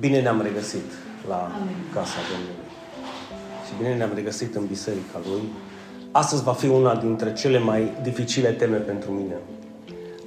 [0.00, 0.90] Bine ne-am regăsit
[1.28, 1.50] la
[1.94, 2.66] Casa Domnului.
[3.66, 5.42] Și bine ne-am regăsit în biserica Lui.
[6.10, 9.34] Astăzi va fi una dintre cele mai dificile teme pentru mine.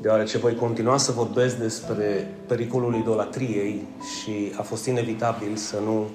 [0.02, 3.88] Deoarece voi continua să vorbesc despre pericolul idolatriei
[4.20, 6.08] și a fost inevitabil să nu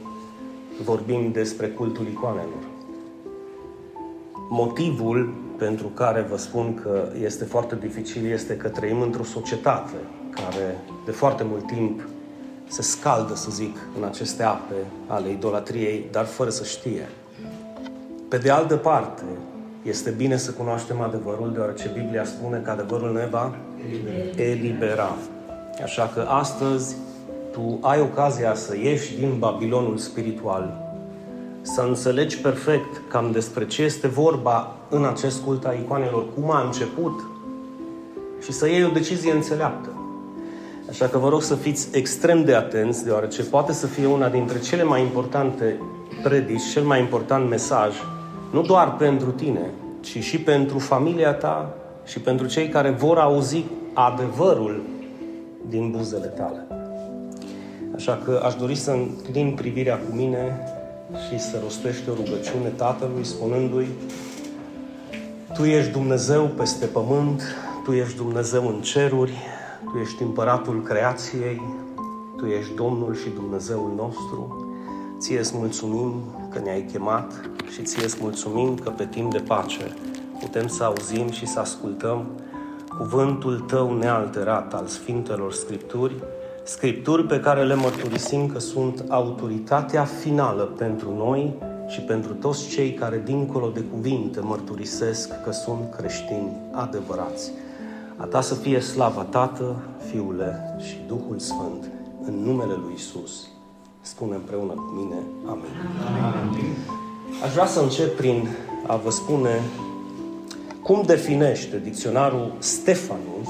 [0.82, 2.64] vorbim despre cultul icoanelor.
[4.50, 9.96] Motivul pentru care vă spun că este foarte dificil este că trăim într-o societate
[10.30, 12.00] care de foarte mult timp
[12.69, 14.75] se scaldă, să zic, în aceste ape
[15.07, 17.09] ale idolatriei, dar fără să știe.
[18.29, 19.22] Pe de altă parte,
[19.82, 23.55] este bine să cunoaștem adevărul, deoarece Biblia spune că adevărul ne va
[24.36, 25.14] elibera.
[25.82, 26.96] Așa că astăzi
[27.53, 30.83] tu ai ocazia să ieși din Babilonul spiritual,
[31.63, 36.64] să înțelegi perfect cam despre ce este vorba în acest cult a icoanelor, cum a
[36.64, 37.20] început
[38.42, 40.03] și să iei o decizie înțeleaptă.
[40.94, 44.58] Așa că vă rog să fiți extrem de atenți, deoarece poate să fie una dintre
[44.58, 45.80] cele mai importante
[46.22, 47.94] predici, cel mai important mesaj,
[48.52, 53.64] nu doar pentru tine, ci și pentru familia ta și pentru cei care vor auzi
[53.92, 54.82] adevărul
[55.69, 56.66] din buzele tale.
[57.94, 60.60] Așa că aș dori să înclin privirea cu mine
[61.28, 63.88] și să rostește o rugăciune Tatălui, spunându-i
[65.54, 67.42] Tu ești Dumnezeu peste pământ,
[67.84, 69.32] Tu ești Dumnezeu în ceruri,
[69.92, 71.62] tu ești împăratul creației,
[72.36, 74.66] Tu ești Domnul și Dumnezeul nostru.
[75.18, 76.12] Ție îți mulțumim
[76.50, 79.94] că ne-ai chemat și ție îți mulțumim că pe timp de pace
[80.41, 82.24] putem să auzim și să ascultăm
[82.98, 86.14] cuvântul Tău nealterat al Sfintelor Scripturi,
[86.62, 91.54] Scripturi pe care le mărturisim că sunt autoritatea finală pentru noi
[91.88, 97.52] și pentru toți cei care, dincolo de cuvinte, mărturisesc că sunt creștini adevărați.
[98.16, 99.76] A ta să fie slava Tată,
[100.10, 101.90] Fiule și Duhul Sfânt,
[102.24, 103.48] în numele Lui Isus.
[104.00, 105.64] Spune împreună cu mine, Amin.
[106.42, 106.74] Amin.
[107.44, 108.48] Aș vrea să încep prin
[108.86, 109.60] a vă spune
[110.82, 113.48] cum definește dicționarul Stefanus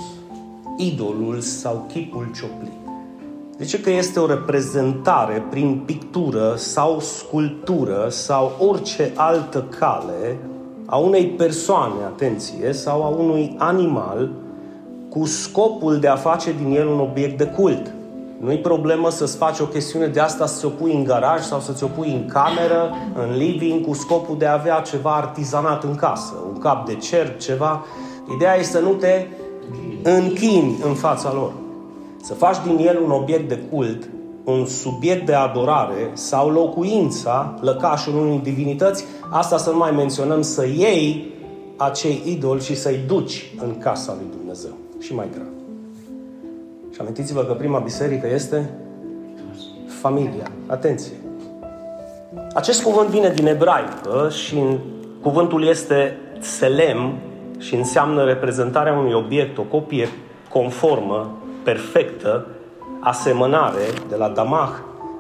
[0.77, 2.73] idolul sau chipul cioplit.
[3.59, 10.39] Zice că este o reprezentare prin pictură sau sculptură sau orice altă cale
[10.87, 14.31] a unei persoane, atenție, sau a unui animal
[15.19, 17.93] cu scopul de a face din el un obiect de cult.
[18.41, 21.73] Nu-i problemă să-ți faci o chestiune de asta să ți-o pui în garaj sau să
[21.73, 26.35] ți-o pui în cameră, în living, cu scopul de a avea ceva artizanat în casă,
[26.53, 27.85] un cap de cer, ceva.
[28.35, 29.27] Ideea este să nu te
[30.03, 31.53] închini în fața lor.
[32.23, 34.09] Să faci din el un obiect de cult,
[34.45, 40.67] un subiect de adorare sau locuința, lăcașul unui divinități, asta să nu mai menționăm, să
[40.67, 41.33] iei
[41.77, 45.47] acei idoli și să-i duci în casa lui Dumnezeu și mai grav.
[46.93, 48.71] Și amintiți-vă că prima biserică este
[49.87, 50.51] familia.
[50.67, 51.13] Atenție!
[52.55, 54.63] Acest cuvânt vine din ebraică și
[55.23, 57.13] cuvântul este selem
[57.59, 60.09] și înseamnă reprezentarea unui obiect, o copie
[60.49, 62.47] conformă, perfectă,
[63.01, 64.71] asemănare de la damah,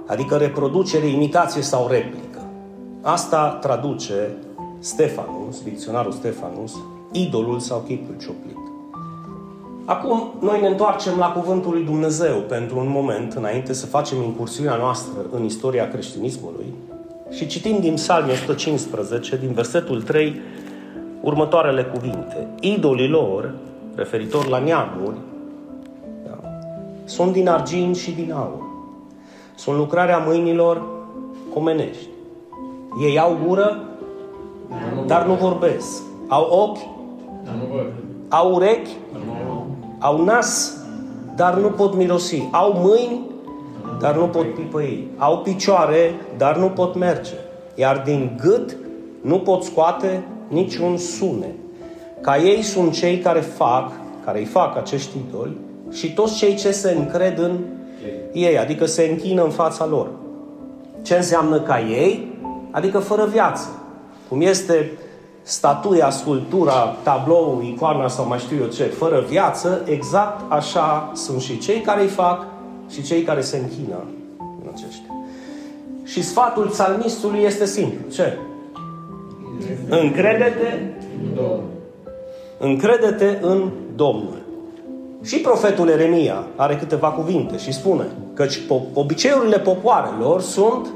[0.06, 2.42] adică reproducere, imitație sau replică.
[3.02, 4.36] Asta traduce
[4.78, 6.74] Stefanus, dicționarul Stefanus,
[7.12, 8.63] idolul sau chipul cioplit.
[9.86, 14.76] Acum, noi ne întoarcem la Cuvântul lui Dumnezeu pentru un moment, înainte să facem incursiunea
[14.76, 16.74] noastră în istoria creștinismului
[17.30, 20.40] și citim din Psalmul 115, din versetul 3,
[21.20, 22.46] următoarele cuvinte.
[22.60, 23.54] Idolii lor,
[23.94, 25.16] referitor la neamuri,
[26.26, 26.38] da,
[27.04, 28.62] sunt din argint și din aur.
[29.54, 30.82] Sunt lucrarea mâinilor
[31.54, 32.08] omenești.
[33.02, 33.80] Ei au gură,
[35.06, 36.02] dar nu vorbesc.
[36.28, 36.86] Au ochi,
[38.28, 38.90] au urechi,
[40.04, 40.76] au nas,
[41.34, 42.48] dar nu pot mirosi.
[42.50, 43.20] Au mâini,
[44.00, 45.08] dar nu pot pipăi.
[45.16, 47.32] Au picioare, dar nu pot merge.
[47.74, 48.76] Iar din gât
[49.20, 51.54] nu pot scoate niciun sunet.
[52.20, 53.92] Ca ei sunt cei care fac,
[54.24, 55.56] care îi fac acești idoli
[55.90, 57.58] și toți cei ce se încred în
[58.32, 60.10] ei, adică se închină în fața lor.
[61.02, 62.38] Ce înseamnă ca ei?
[62.70, 63.68] Adică fără viață.
[64.28, 64.90] Cum este
[65.46, 71.58] statuia, sculptura, tabloul, icoana sau mai știu eu ce, fără viață, exact așa sunt și
[71.58, 72.46] cei care îi fac
[72.90, 74.04] și cei care se închină
[74.38, 75.14] în aceștia.
[76.04, 78.10] Și sfatul psalmistului este simplu.
[78.10, 78.38] Ce?
[79.88, 80.92] Încrede-te
[82.58, 84.42] Încrede-te în Domnul.
[85.22, 88.04] Și profetul Eremia are câteva cuvinte și spune
[88.34, 88.60] căci
[88.94, 90.86] obiceiurile popoarelor sunt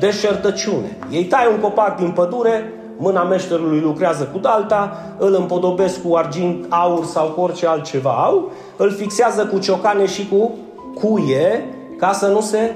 [0.00, 0.96] deșertăciune.
[1.10, 6.66] Ei tai un copac din pădure, mâna meșterului lucrează cu dalta, îl împodobesc cu argint,
[6.68, 10.50] aur sau cu orice altceva au, îl fixează cu ciocane și cu
[10.94, 11.64] cuie,
[11.98, 12.74] ca să nu se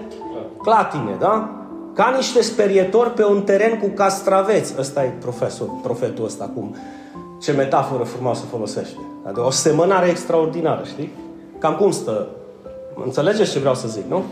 [0.62, 1.48] clatine, da?
[1.94, 4.74] Ca niște sperietori pe un teren cu castraveți.
[4.78, 6.76] Ăsta e profesor, profetul ăsta, cum,
[7.40, 8.98] ce metaforă frumoasă folosește.
[9.24, 11.12] Adică o semănare extraordinară, știi?
[11.58, 12.26] Cam cum stă?
[13.04, 14.22] Înțelegeți ce vreau să zic, nu?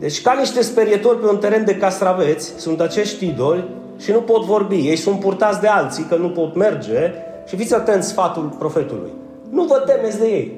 [0.00, 3.64] Deci ca niște sperietori pe un teren de castraveți sunt acești idoli
[3.98, 4.88] și nu pot vorbi.
[4.88, 7.12] Ei sunt purtați de alții că nu pot merge
[7.46, 9.10] și fiți atenți sfatul profetului.
[9.50, 10.52] Nu vă temeți de ei.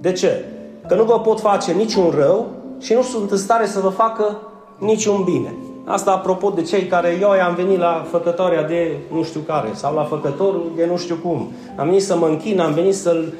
[0.00, 0.44] De ce?
[0.88, 2.46] Că nu vă pot face niciun rău
[2.80, 4.38] și nu sunt în stare să vă facă
[4.78, 5.54] niciun bine.
[5.84, 9.94] Asta apropo de cei care eu am venit la făcătoarea de nu știu care sau
[9.94, 11.52] la făcătorul de nu știu cum.
[11.76, 13.32] Am venit să mă închin, am venit să-l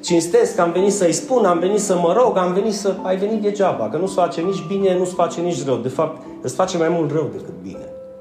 [0.00, 2.94] cinstesc, am venit să-i spun, am venit să mă rog, am venit să...
[3.02, 5.76] Ai venit degeaba, că nu-ți face nici bine, nu-ți face nici rău.
[5.76, 7.79] De fapt, îți face mai mult rău decât bine.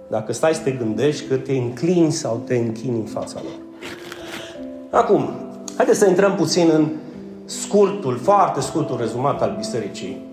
[0.09, 3.53] Dacă stai să te gândești că te înclini sau te închini în fața lor.
[5.01, 5.29] Acum,
[5.75, 6.87] haideți să intrăm puțin în
[7.45, 10.25] scurtul, foarte scurtul rezumat al bisericii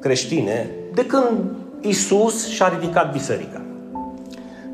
[0.00, 1.28] creștine, de când
[1.80, 3.60] Isus și-a ridicat biserica.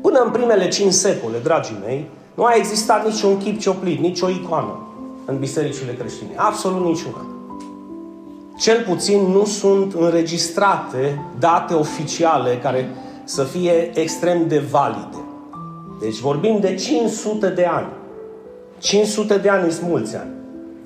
[0.01, 4.79] Până în primele cinci secole, dragii mei, nu a existat niciun chip cioplit, nicio icoană
[5.25, 6.31] în bisericile creștine.
[6.35, 7.25] Absolut niciuna.
[8.57, 12.89] Cel puțin nu sunt înregistrate date oficiale care
[13.29, 15.17] să fie extrem de valide.
[15.99, 17.87] Deci vorbim de 500 de ani.
[18.79, 20.29] 500 de ani sunt mulți ani.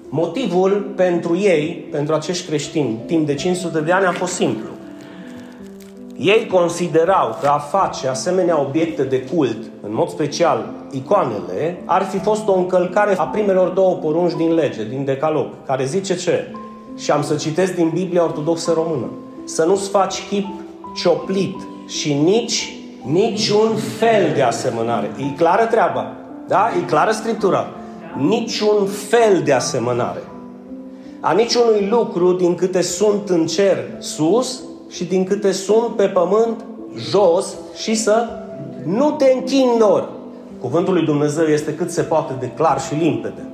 [0.09, 4.67] Motivul pentru ei, pentru acești creștini, timp de 500 de ani a fost simplu.
[6.17, 12.17] Ei considerau că a face asemenea obiecte de cult, în mod special icoanele, ar fi
[12.17, 16.51] fost o încălcare a primelor două porunci din lege, din decalog, care zice ce?
[16.97, 19.05] Și am să citesc din Biblia Ortodoxă Română.
[19.43, 20.45] Să nu-ți faci chip
[20.95, 21.55] cioplit
[21.87, 22.73] și nici
[23.05, 25.11] niciun fel de asemănare.
[25.17, 26.11] E clară treaba.
[26.47, 26.71] Da?
[26.81, 27.67] E clară Scriptura.
[28.17, 30.23] Niciun fel de asemănare.
[31.19, 36.65] A niciunui lucru din câte sunt în cer sus și din câte sunt pe pământ
[36.97, 38.27] jos și să
[38.83, 40.09] nu te închini lor.
[40.61, 43.47] Cuvântul lui Dumnezeu este cât se poate de clar și limpede.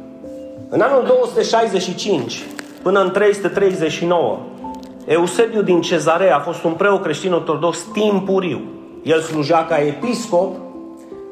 [0.70, 2.44] În anul 265
[2.82, 4.40] până în 339,
[5.12, 8.62] Eusebiu din Cezarea a fost un preot creștin ortodox timpuriu.
[9.04, 10.56] El slujea ca episcop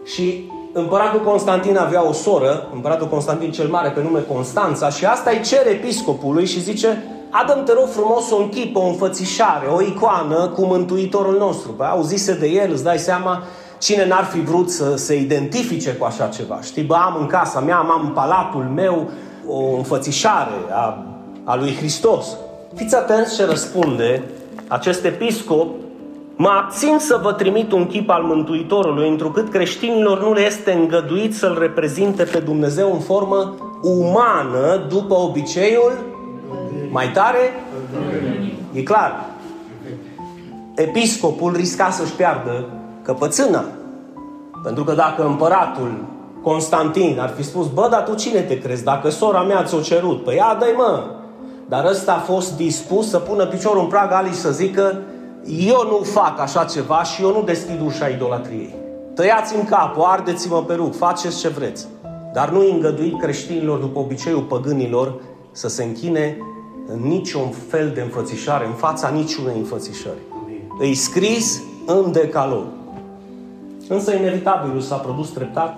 [0.06, 5.30] și împăratul Constantin avea o soră, împăratul Constantin cel Mare, pe nume Constanța, și asta
[5.30, 10.48] îi cere episcopului și zice, Adam, te rog frumos o închipă, o înfățișare, o icoană
[10.48, 11.72] cu Mântuitorul nostru.
[11.72, 13.44] Păi, auzise de el, îți dai seama
[13.80, 16.60] cine n-ar fi vrut să se identifice cu așa ceva.
[16.62, 19.10] Știi, bă, am în casa mea, am în palatul meu
[19.48, 21.06] o înfățișare a,
[21.44, 22.28] a lui Hristos.
[22.78, 24.24] Fiți atenți ce răspunde
[24.68, 25.76] acest episcop
[26.36, 31.36] Mă abțin să vă trimit un chip al Mântuitorului, întrucât creștinilor nu le este îngăduit
[31.36, 35.92] să-L reprezinte pe Dumnezeu în formă umană, după obiceiul
[36.92, 37.54] mai tare?
[38.74, 39.26] E clar.
[40.76, 42.66] Episcopul risca să-și piardă
[43.02, 43.64] căpățâna.
[44.64, 46.06] Pentru că dacă împăratul
[46.42, 48.84] Constantin ar fi spus, bă, dar tu cine te crezi?
[48.84, 51.04] Dacă sora mea ți-o cerut, păi ia dă mă.
[51.70, 55.02] Dar ăsta a fost dispus să pună piciorul în prag Ali și să zică,
[55.46, 58.76] eu nu fac așa ceva și eu nu deschid ușa idolatriei.
[59.14, 61.88] Tăiați-mi capul, ardeți-mă pe rug, faceți ce vreți.
[62.34, 65.14] Dar nu îngădui creștinilor după obiceiul păgânilor
[65.52, 66.38] să se închine
[66.88, 70.22] în niciun fel de înfățișare, în fața niciunei înfățișări.
[70.80, 72.64] Îi scris în decalog.
[73.88, 75.78] Însă inevitabilul s-a produs treptat,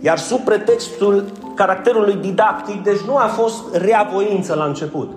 [0.00, 1.24] iar sub pretextul
[1.60, 5.10] caracterului didactic, deci nu a fost reavoință la început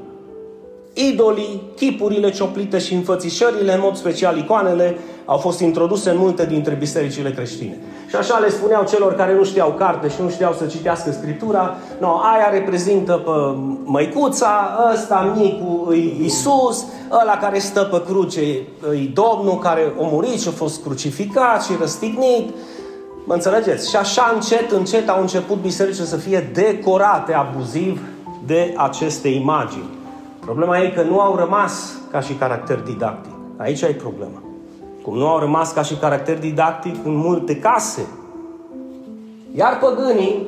[0.94, 6.74] idolii, chipurile cioplite și înfățișările, în mod special icoanele, au fost introduse în multe dintre
[6.74, 7.78] bisericile creștine.
[8.10, 11.76] Și așa le spuneau celor care nu știau carte și nu știau să citească Scriptura,
[12.00, 13.32] no, aia reprezintă pe
[13.84, 16.86] măicuța, ăsta micul îi Iisus,
[17.22, 18.42] ăla care stă pe cruce
[18.90, 22.54] îi Domnul care a murit și a fost crucificat și răstignit.
[23.26, 23.90] Mă înțelegeți?
[23.90, 28.02] Și așa încet, încet au început bisericile să fie decorate abuziv
[28.46, 29.90] de aceste imagini.
[30.40, 33.32] Problema e că nu au rămas ca și caracter didactic.
[33.58, 34.42] Aici e problema.
[35.04, 38.08] Cum nu au rămas ca și caracter didactic în multe case.
[39.56, 40.48] Iar păgânii,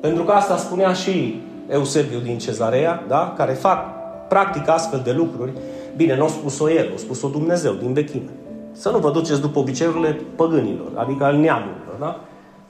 [0.00, 3.34] pentru că asta spunea și Eusebiu din Cezarea, da?
[3.36, 3.84] care fac
[4.28, 5.52] practic astfel de lucruri,
[5.96, 8.30] bine, nu a spus-o el, a spus-o Dumnezeu din vechime.
[8.72, 12.20] Să nu vă duceți după obiceiurile păgânilor, adică al neamurilor, da?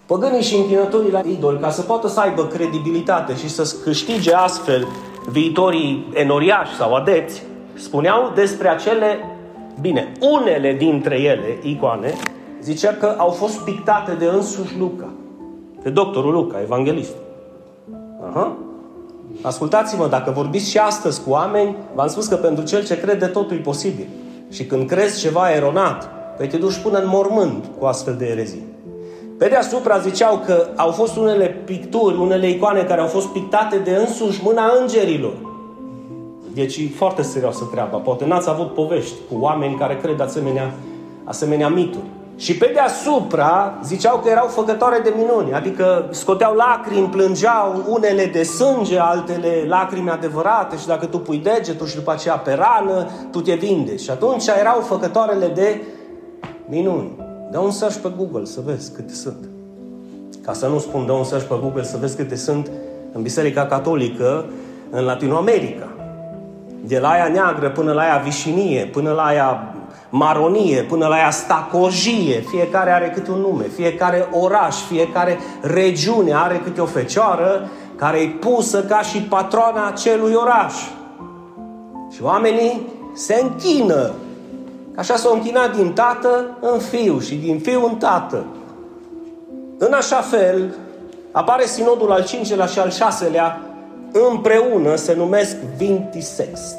[0.06, 4.86] Păgânii și închinătorii la idol, ca să poată să aibă credibilitate și să câștige astfel
[5.30, 7.42] viitorii enoriași sau adepți,
[7.74, 9.18] spuneau despre acele,
[9.80, 12.12] bine, unele dintre ele, icoane,
[12.62, 15.08] zicea că au fost pictate de însuși Luca,
[15.82, 17.14] de doctorul Luca, evanghelist.
[18.28, 18.56] Aha.
[19.42, 23.56] Ascultați-mă, dacă vorbiți și astăzi cu oameni, v-am spus că pentru cel ce crede totul
[23.56, 24.06] e posibil.
[24.50, 28.66] Și când crezi ceva eronat, păi te duci până în mormânt cu astfel de erezii.
[29.38, 33.90] Pe deasupra ziceau că au fost unele picturi, unele icoane care au fost pictate de
[33.90, 35.32] însuși mâna îngerilor.
[36.54, 37.96] Deci e foarte serioasă treaba.
[37.96, 40.74] Poate n-ați avut povești cu oameni care cred asemenea,
[41.24, 42.04] asemenea mituri.
[42.36, 48.42] Și pe deasupra ziceau că erau făcătoare de minuni, adică scoteau lacrimi, plângeau unele de
[48.42, 53.40] sânge, altele lacrimi adevărate și dacă tu pui degetul și după aceea pe rană, tu
[53.40, 54.00] te vindeci.
[54.00, 55.82] Și atunci erau făcătoarele de
[56.68, 57.27] minuni.
[57.50, 59.48] Dă un search pe Google să vezi câte sunt.
[60.42, 62.70] Ca să nu spun dă un search pe Google să vezi câte sunt
[63.12, 64.44] în Biserica Catolică
[64.90, 65.88] în Latinoamerica.
[66.84, 69.74] De la aia neagră până la aia vișinie, până la aia
[70.10, 76.60] maronie, până la ea stacojie, fiecare are câte un nume, fiecare oraș, fiecare regiune are
[76.64, 80.74] câte o fecioară care e pusă ca și patroana acelui oraș.
[82.14, 84.12] Și oamenii se închină.
[84.98, 88.44] Așa s-au închinat din tată în fiu și din fiu în tată.
[89.78, 90.74] În așa fel,
[91.32, 93.60] apare sinodul al cincelea și al șaselea
[94.30, 96.76] împreună se numesc Vintisext.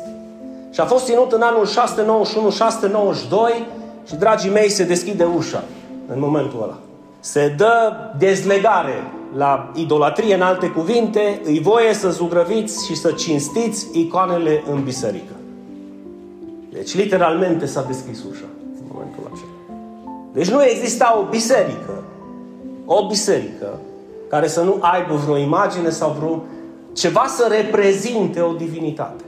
[0.72, 1.72] Și a fost ținut în anul 691-692
[4.08, 5.64] și, dragii mei, se deschide ușa
[6.08, 6.78] în momentul ăla.
[7.20, 13.88] Se dă dezlegare la idolatrie, în alte cuvinte, îi voie să zugrăviți și să cinstiți
[13.92, 15.39] icoanele în biserică.
[16.72, 18.46] Deci, literalmente s-a deschis ușa
[18.80, 19.78] în momentul acela.
[20.34, 22.04] Deci nu exista o biserică,
[22.86, 23.80] o biserică,
[24.30, 26.44] care să nu aibă vreo imagine sau vreo
[26.94, 29.24] ceva să reprezinte o divinitate.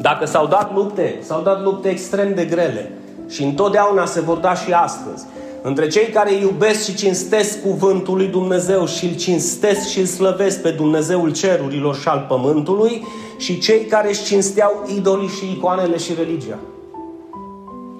[0.00, 2.92] Dacă s-au dat lupte, s-au dat lupte extrem de grele
[3.28, 5.24] și întotdeauna se vor da și astăzi.
[5.66, 10.62] Între cei care iubesc și cinstesc cuvântul lui Dumnezeu și îl cinstesc și îl slăvesc
[10.62, 13.06] pe Dumnezeul cerurilor și al pământului
[13.36, 16.58] și cei care își cinsteau idolii și icoanele și religia.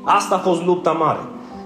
[0.03, 1.21] Asta a fost lupta mare.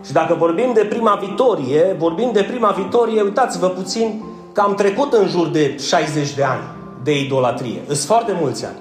[0.06, 5.12] Și dacă vorbim de prima victorie, vorbim de prima victorie, uitați-vă puțin că am trecut
[5.12, 6.64] în jur de 60 de ani
[7.02, 7.80] de idolatrie.
[7.86, 8.78] Sunt foarte mulți ani.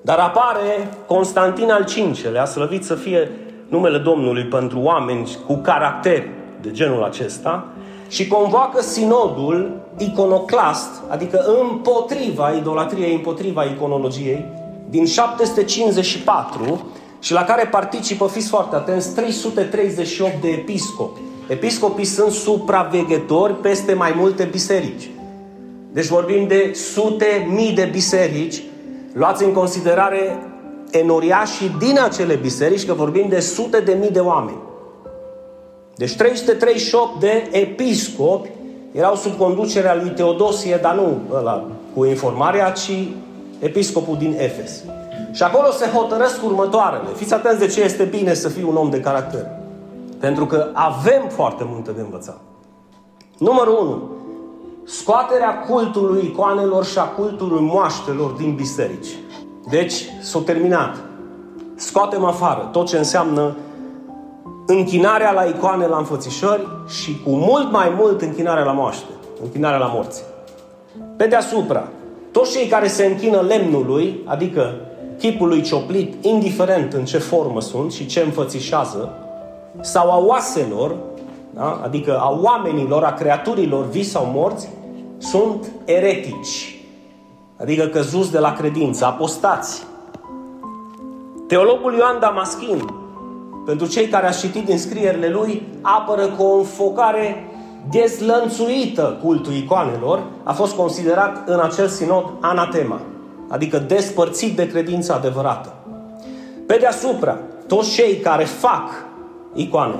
[0.00, 1.84] Dar apare Constantin al
[2.22, 3.30] V-lea, slăvit să fie
[3.70, 6.28] numele Domnului pentru oameni cu caracter
[6.60, 7.66] de genul acesta,
[8.08, 14.44] și convoacă sinodul iconoclast, adică împotriva idolatriei, împotriva iconologiei,
[14.88, 21.20] din 754 și la care participă, fiți foarte atenți, 338 de episcopi.
[21.48, 25.10] Episcopii sunt supraveghetori peste mai multe biserici.
[25.92, 28.62] Deci vorbim de sute mii de biserici
[29.12, 30.38] Luați în considerare
[30.90, 34.58] enoriașii din acele biserici, că vorbim de sute de mii de oameni.
[35.96, 38.50] Deci 338 de episcopi
[38.92, 43.08] erau sub conducerea lui Teodosie, dar nu ăla cu informarea, ci
[43.58, 44.82] episcopul din Efes.
[45.32, 47.08] Și acolo se hotărăsc următoarele.
[47.14, 49.46] Fiți atenți de ce este bine să fii un om de caracter.
[50.18, 52.40] Pentru că avem foarte multe de învățat.
[53.38, 54.10] Numărul 1
[54.84, 59.08] scoaterea cultului icoanelor și a cultului moaștelor din biserici.
[59.68, 60.96] Deci, s-a terminat.
[61.74, 63.56] Scoatem afară tot ce înseamnă
[64.66, 69.10] închinarea la icoane, la înfățișări și cu mult mai mult închinarea la moaște,
[69.42, 70.22] închinarea la morți.
[71.16, 71.88] Pe deasupra,
[72.30, 74.74] toți cei care se închină lemnului, adică
[75.18, 79.12] chipului cioplit, indiferent în ce formă sunt și ce înfățișează,
[79.80, 80.96] sau a oaselor,
[81.54, 81.80] da?
[81.84, 84.68] adică a oamenilor, a creaturilor vii sau morți,
[85.18, 86.79] sunt eretici,
[87.60, 89.82] adică căzuți de la credință, apostați.
[91.46, 92.94] Teologul Ioan Damaschin,
[93.66, 97.44] pentru cei care au citit din scrierile lui, apără cu o înfocare
[97.90, 103.00] dezlănțuită cultul icoanelor, a fost considerat în acel sinod anatema,
[103.48, 105.74] adică despărțit de credința adevărată.
[106.66, 108.88] Pe deasupra, toți cei care fac
[109.54, 109.94] icoane,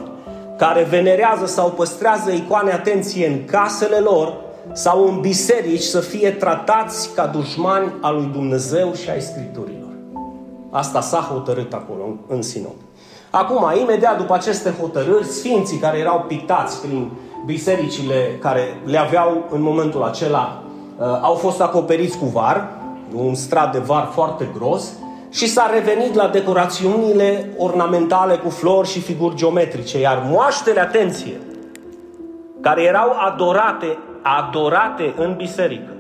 [0.58, 4.34] care venerează sau păstrează icoane, atenție, în casele lor,
[4.72, 9.88] sau în biserici să fie tratați ca dușmani al lui Dumnezeu și ai Scripturilor.
[10.70, 12.74] Asta s-a hotărât acolo, în sinod.
[13.30, 17.10] Acum, imediat după aceste hotărâri, sfinții care erau pictați prin
[17.46, 20.62] bisericile care le aveau în momentul acela,
[20.98, 22.68] uh, au fost acoperiți cu var,
[23.14, 24.92] un strat de var foarte gros,
[25.30, 31.40] și s-a revenit la decorațiunile ornamentale cu flori și figuri geometrice, iar moaștele, atenție,
[32.60, 35.92] care erau adorate adorate în biserică.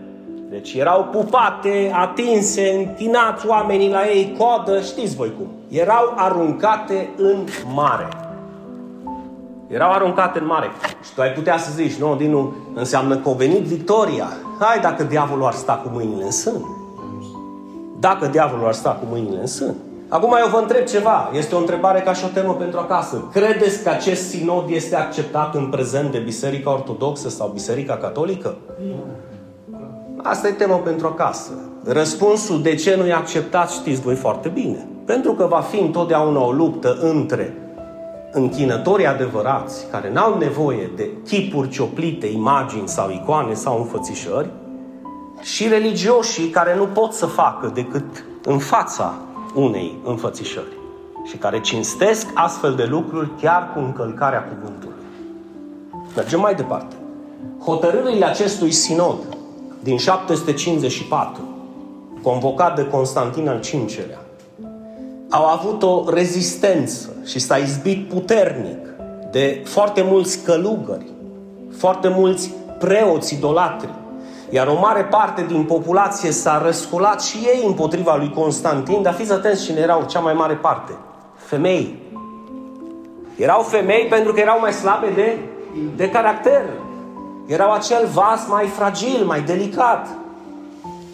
[0.50, 5.46] Deci erau pupate, atinse, închinați oamenii la ei, coadă, știți voi cum.
[5.68, 7.36] Erau aruncate în
[7.74, 8.08] mare.
[9.68, 10.70] Erau aruncate în mare.
[11.04, 14.28] Și tu ai putea să zici, nu, Dinu, înseamnă că a venit victoria.
[14.60, 16.64] Hai dacă diavolul ar sta cu mâinile în sân.
[17.98, 19.74] dacă diavolul ar sta cu mâinile în sân.
[20.12, 23.28] Acum eu vă întreb ceva, este o întrebare ca și o temă pentru acasă.
[23.32, 28.56] Credeți că acest sinod este acceptat în prezent de Biserica Ortodoxă sau Biserica Catolică?
[30.22, 31.50] Asta e temă pentru acasă.
[31.84, 34.86] Răspunsul de ce nu e acceptat știți voi foarte bine.
[35.04, 37.54] Pentru că va fi întotdeauna o luptă între
[38.32, 44.50] închinătorii adevărați, care n-au nevoie de chipuri cioplite, imagini sau icoane sau înfățișări,
[45.40, 49.14] și religioșii care nu pot să facă decât în fața
[49.54, 50.78] unei înfățișări
[51.24, 54.94] și care cinstesc astfel de lucruri chiar cu încălcarea cuvântului.
[56.16, 56.96] Mergem mai departe.
[57.64, 59.36] Hotărârile acestui sinod
[59.82, 61.40] din 754,
[62.22, 64.20] convocat de Constantin al V-lea,
[65.30, 68.78] au avut o rezistență și s-a izbit puternic
[69.30, 71.06] de foarte mulți călugări,
[71.76, 73.90] foarte mulți preoți idolatri,
[74.50, 79.32] iar o mare parte din populație s-a răsculat și ei împotriva lui Constantin, dar fiți
[79.32, 80.92] atenți cine erau cea mai mare parte.
[81.34, 82.02] Femei.
[83.36, 85.38] Erau femei pentru că erau mai slabe de,
[85.96, 86.62] de caracter.
[87.46, 90.08] Erau acel vas mai fragil, mai delicat.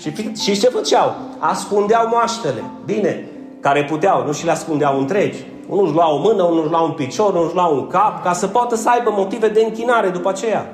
[0.01, 1.15] Și, și ce făceau?
[1.39, 2.63] Ascundeau moaștele.
[2.85, 3.29] Bine,
[3.61, 5.45] care puteau, nu și le ascundeau întregi.
[5.69, 8.23] Unul își lua o mână, unul își lua un picior, unul își lua un cap,
[8.23, 10.67] ca să poată să aibă motive de închinare după aceea.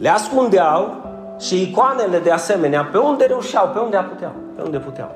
[0.00, 1.03] Le ascundeau
[1.40, 5.10] și icoanele de asemenea, pe unde reușeau, pe unde puteau, pe unde puteau.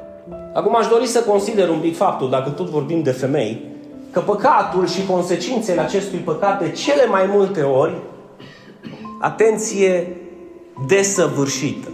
[0.55, 3.65] Acum aș dori să consider un pic faptul, dacă tot vorbim de femei,
[4.11, 7.95] că păcatul și consecințele acestui păcat de cele mai multe ori,
[9.21, 10.17] atenție
[10.87, 11.89] desăvârșită.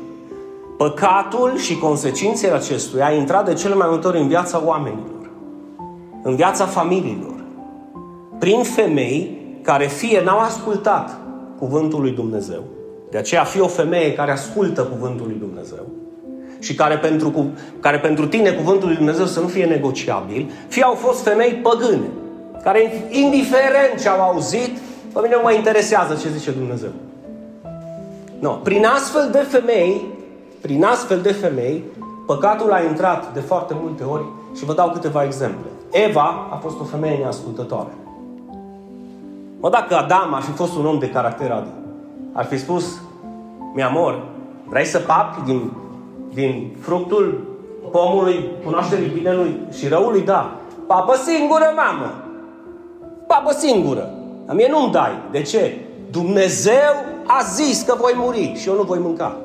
[0.77, 5.31] Păcatul și consecințele acestuia a intrat de cele mai multe ori în viața oamenilor,
[6.23, 7.35] în viața familiilor,
[8.39, 11.19] prin femei care fie n-au ascultat
[11.59, 12.63] cuvântul lui Dumnezeu,
[13.15, 15.87] de aceea fi o femeie care ascultă cuvântul lui Dumnezeu
[16.61, 20.95] și care pentru, care pentru tine cuvântul lui Dumnezeu să nu fie negociabil, fie au
[20.95, 22.09] fost femei păgâne,
[22.63, 24.79] care indiferent ce au auzit,
[25.13, 26.89] pe mine nu mă interesează ce zice Dumnezeu.
[28.39, 28.51] No.
[28.51, 30.07] Prin astfel de femei,
[30.61, 31.85] prin astfel de femei,
[32.27, 34.25] păcatul a intrat de foarte multe ori
[34.57, 35.69] și vă dau câteva exemple.
[35.91, 37.95] Eva a fost o femeie neascultătoare.
[39.61, 41.84] Mă, dacă Adam ar fi fost un om de caracter adânc,
[42.33, 43.01] ar fi spus,
[43.75, 44.23] mi amor,
[44.69, 45.73] vrei să papi din,
[46.35, 47.57] din fructul
[47.91, 50.21] pomului cunoașterii binelui și răului?
[50.21, 50.57] Da.
[50.87, 52.15] Papă singură, mamă!
[53.27, 54.11] Papă singură!
[54.47, 55.19] A mie nu-mi dai.
[55.31, 55.81] De ce?
[56.11, 56.93] Dumnezeu
[57.27, 59.37] a zis că voi muri și eu nu voi mânca.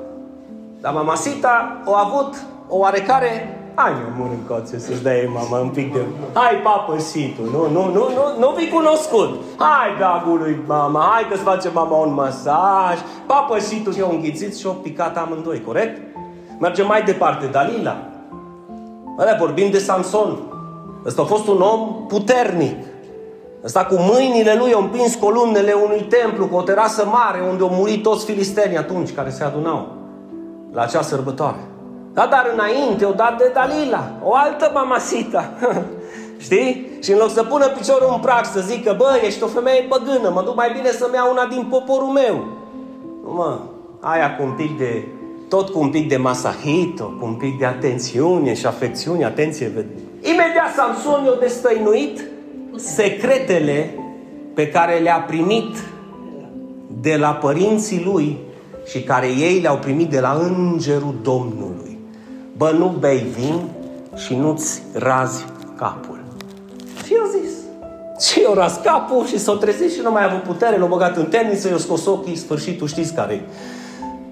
[0.82, 2.36] Dar mama Sita a avut
[2.67, 5.99] o oarecare Hai mă, mă încoțe să-ți dai mama un pic de...
[6.33, 6.95] Hai papă
[7.35, 9.29] tu, nu, nu, nu, nu, nu fi cunoscut.
[9.57, 12.97] Hai dragului mama, hai că-ți face mama un masaj.
[13.25, 16.01] Papă tu și-o înghițit și-o picat amândoi, corect?
[16.59, 17.97] Mergem mai departe, Dalila.
[19.17, 20.37] Alea, vorbim de Samson.
[21.05, 22.77] Ăsta a fost un om puternic.
[23.63, 27.69] Ăsta cu mâinile lui a împins columnele unui templu cu o terasă mare unde au
[27.69, 29.87] murit toți filistenii atunci care se adunau
[30.71, 31.59] la acea sărbătoare.
[32.19, 35.51] Da, dar înainte o dat de Dalila, o altă mamasita.
[36.45, 36.97] Știi?
[37.03, 40.29] Și în loc să pună piciorul în prag să zică, bă, ești o femeie băgână,
[40.34, 42.47] mă duc mai bine să-mi iau una din poporul meu.
[43.23, 43.60] Nu mă,
[43.99, 45.08] aia cu un pic de,
[45.49, 49.65] tot cu un pic de masahito, cu un pic de atențiune și afecțiune, atenție.
[50.21, 52.21] Imediat Samson i-a destăinuit
[52.75, 53.93] secretele
[54.53, 55.77] pe care le-a primit
[57.01, 58.38] de la părinții lui
[58.86, 61.88] și care ei le-au primit de la îngerul Domnului.
[62.60, 63.69] Bă, nu bei vin
[64.15, 65.45] și nu-ți razi
[65.76, 66.19] capul.
[67.06, 67.52] Și eu zis.
[68.30, 71.17] Și eu raz capul și s-o trezit și nu mai a avut putere, l-a băgat
[71.17, 73.45] în temniță, eu scos ochii, sfârșitul știți care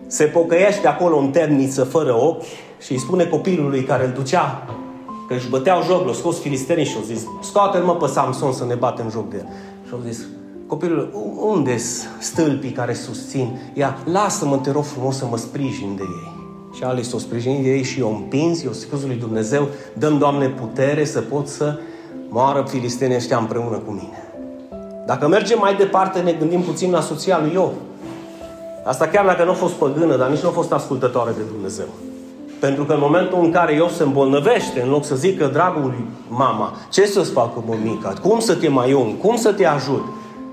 [0.08, 2.44] Se pocăiește acolo în temniță fără ochi
[2.80, 4.68] și îi spune copilului care îl ducea
[5.28, 8.66] că își băteau joc, l-a scos filistenii și au zis scoate-l mă pe Samson să
[8.66, 9.48] ne batem joc de el.
[9.88, 10.26] Și au zis,
[10.68, 11.78] copilul, unde
[12.20, 13.60] stâlpii care susțin?
[13.74, 16.37] Ia, lasă-mă, te rog frumos să mă sprijin de ei
[16.78, 21.06] și ale s-o sprijinit ei și o împins, eu spus lui Dumnezeu, dăm, Doamne, putere
[21.06, 21.80] să pot să
[22.30, 24.34] moară filistenii ăștia împreună cu mine.
[25.06, 27.72] Dacă mergem mai departe, ne gândim puțin la soția lui Iov.
[28.84, 31.86] Asta chiar dacă nu a fost păgână, dar nici nu a fost ascultătoare de Dumnezeu.
[32.60, 36.76] Pentru că în momentul în care Iov se îmbolnăvește, în loc să zică, dragului mama,
[36.92, 40.06] ce să-ți facă mămica, cum să te mai ung, cum să te ajut,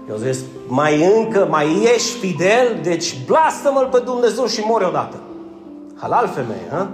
[0.08, 5.16] eu zic, mai încă, mai ești fidel, deci blastă-mă pe Dumnezeu și mori odată.
[6.04, 6.88] Halal femeie, ha?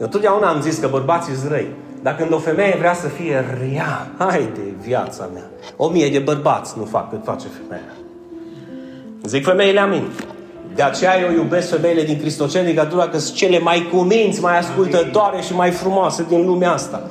[0.00, 1.68] Eu totdeauna am zis că bărbații sunt răi.
[2.02, 5.42] Dar când o femeie vrea să fie rea, hai de viața mea.
[5.76, 7.92] O mie de bărbați nu fac cât face femeia.
[9.22, 10.04] Zic femeile amin.
[10.74, 15.54] De aceea eu iubesc femeile din Cristocentrica că sunt cele mai cuminți, mai ascultătoare și
[15.54, 17.02] mai frumoase din lumea asta.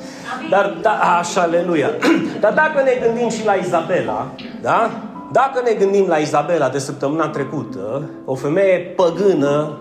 [0.50, 1.90] Dar, da, așa, aleluia.
[2.42, 4.28] Dar dacă ne gândim și la Izabela,
[4.62, 4.92] da?
[5.32, 9.78] Dacă ne gândim la Izabela de săptămâna trecută, o femeie păgână,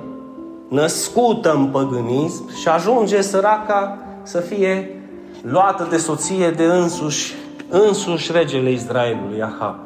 [0.73, 5.01] născută în păgânism și ajunge săraca să fie
[5.43, 7.35] luată de soție de însuși,
[7.69, 9.77] însuși regele Israelului, Ahab.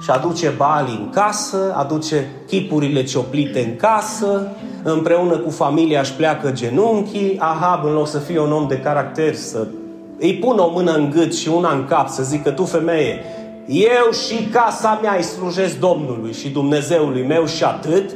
[0.00, 4.48] Și aduce bali în casă, aduce chipurile cioplite în casă,
[4.82, 9.34] împreună cu familia își pleacă genunchii, Ahab în loc să fie un om de caracter,
[9.34, 9.66] să
[10.18, 13.24] îi pună o mână în gât și una în cap, să zică tu femeie,
[13.66, 18.10] eu și casa mea îi slujesc Domnului și Dumnezeului meu și atât,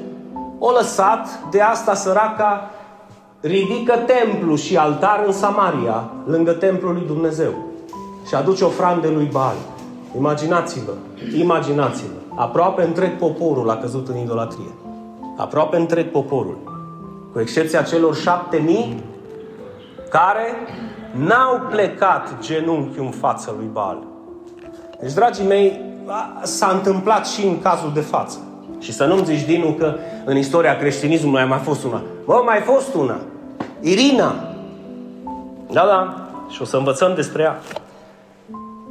[0.62, 2.70] o lăsat, de asta săraca
[3.40, 7.52] ridică templu și altar în Samaria, lângă templul lui Dumnezeu.
[8.26, 9.54] Și aduce ofrande lui Baal.
[10.16, 10.92] Imaginați-vă,
[11.36, 12.18] imaginați-vă.
[12.34, 14.74] Aproape întreg poporul a căzut în idolatrie.
[15.36, 16.58] Aproape întreg poporul.
[17.32, 19.04] Cu excepția celor șapte mii
[20.10, 20.54] care
[21.12, 23.98] n-au plecat genunchi în fața lui Baal.
[25.00, 25.80] Deci, dragii mei,
[26.42, 28.38] s-a întâmplat și în cazul de față.
[28.80, 32.02] Și să nu-mi zici, Dinu, că în istoria creștinismului a mai fost una.
[32.24, 33.16] Bă, mai fost una.
[33.80, 34.34] Irina.
[35.70, 36.28] Da, da.
[36.48, 37.60] Și o să învățăm despre ea.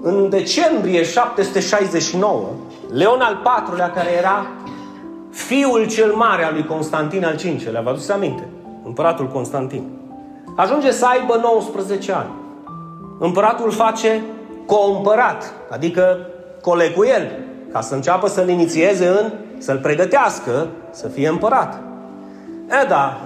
[0.02, 2.48] În decembrie 769,
[2.94, 4.48] Leon al IV-lea, care era
[5.30, 8.48] fiul cel mare al lui Constantin al V-lea, vă aduceți aminte?
[8.84, 9.84] Împăratul Constantin.
[10.56, 12.30] Ajunge să aibă 19 ani.
[13.20, 14.22] Împăratul face
[14.66, 16.18] co-împărat, adică
[16.62, 17.32] coleg cu el,
[17.72, 21.82] ca să înceapă să-l inițieze în, să-l pregătească să fie împărat.
[22.84, 23.20] E da,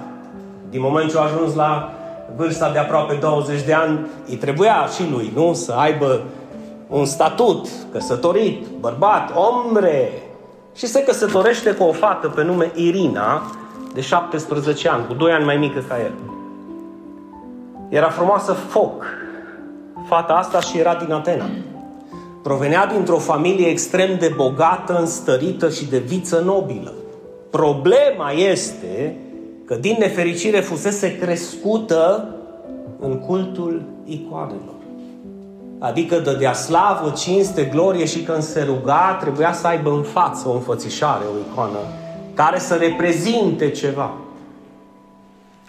[0.70, 1.94] din moment ce a ajuns la
[2.36, 5.54] vârsta de aproape 20 de ani, îi trebuia și lui, nu?
[5.54, 6.22] Să aibă
[6.88, 10.12] un statut, căsătorit, bărbat, ombre.
[10.76, 13.42] Și se căsătorește cu o fată pe nume Irina,
[13.94, 16.12] de 17 ani, cu 2 ani mai mică ca el.
[17.90, 19.06] Era frumoasă foc,
[20.08, 21.46] fata asta și era din Atena.
[22.44, 26.94] Provenea dintr-o familie extrem de bogată, înstărită și de viță nobilă.
[27.50, 29.18] Problema este
[29.66, 32.28] că din nefericire fusese crescută
[33.00, 34.74] în cultul icoanelor.
[35.80, 40.54] Adică dădea slavă, cinste, glorie și când se ruga trebuia să aibă în față o
[40.54, 41.78] înfățișare, o icoană,
[42.34, 44.12] care să reprezinte ceva.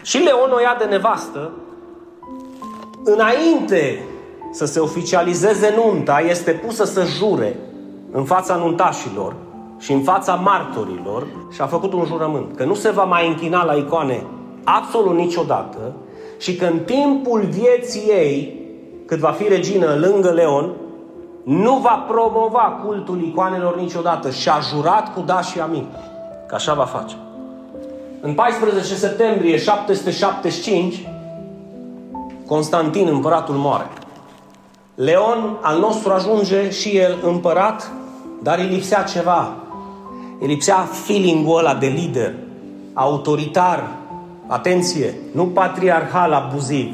[0.01, 1.51] Și Leon o ia de nevastă
[3.03, 3.99] înainte
[4.55, 7.55] să se oficializeze nunta, este pusă să jure
[8.11, 9.35] în fața nuntașilor
[9.79, 13.63] și în fața martorilor și a făcut un jurământ că nu se va mai închina
[13.63, 14.23] la icoane
[14.63, 15.95] absolut niciodată
[16.37, 18.59] și că în timpul vieții ei,
[19.05, 20.71] cât va fi regină lângă Leon,
[21.43, 25.87] nu va promova cultul icoanelor niciodată și a jurat cu daș și amin
[26.47, 27.15] că așa va face.
[28.21, 31.07] În 14 septembrie 775,
[32.45, 33.87] Constantin, împăratul, moare.
[34.95, 37.91] Leon al nostru ajunge și el împărat,
[38.43, 39.53] dar îi lipsea ceva.
[40.39, 42.33] Îi lipsea feeling-ul ăla de lider,
[42.93, 43.87] autoritar,
[44.47, 46.93] atenție, nu patriarhal abuziv.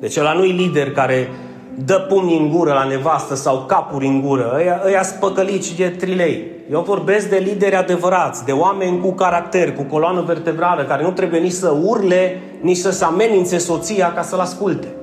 [0.00, 1.28] Deci ăla nu-i lider care
[1.74, 4.52] dă pumni în gură la nevastă sau capuri în gură.
[4.56, 6.46] Ăia, ăia spăcălici de trilei.
[6.70, 11.40] Eu vorbesc de lideri adevărați, de oameni cu caracter, cu coloană vertebrală, care nu trebuie
[11.40, 14.97] nici să urle, nici să se amenințe soția ca să-l asculte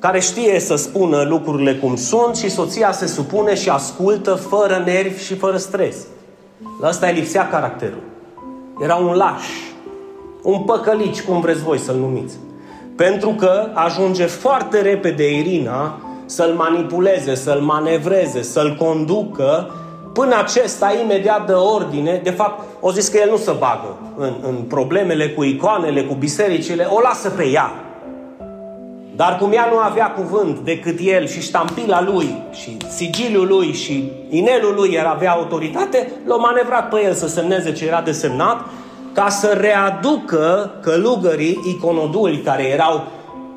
[0.00, 5.24] care știe să spună lucrurile cum sunt și soția se supune și ascultă fără nervi
[5.24, 5.96] și fără stres.
[6.80, 8.02] La asta îi lipsea caracterul.
[8.80, 9.44] Era un laș,
[10.42, 12.36] un păcălici, cum vreți voi să-l numiți.
[12.96, 19.70] Pentru că ajunge foarte repede Irina să-l manipuleze, să-l manevreze, să-l conducă,
[20.12, 22.20] până acesta imediat dă ordine.
[22.22, 26.14] De fapt, o zis că el nu se bagă în, în problemele cu icoanele, cu
[26.14, 27.87] bisericile, o lasă pe ea.
[29.18, 34.12] Dar cum ea nu avea cuvânt decât el și ștampila lui și sigiliul lui și
[34.28, 38.66] inelul lui era avea autoritate, l-a manevrat pe el să semneze ce era desemnat
[39.12, 43.02] ca să readucă călugării iconoduli care erau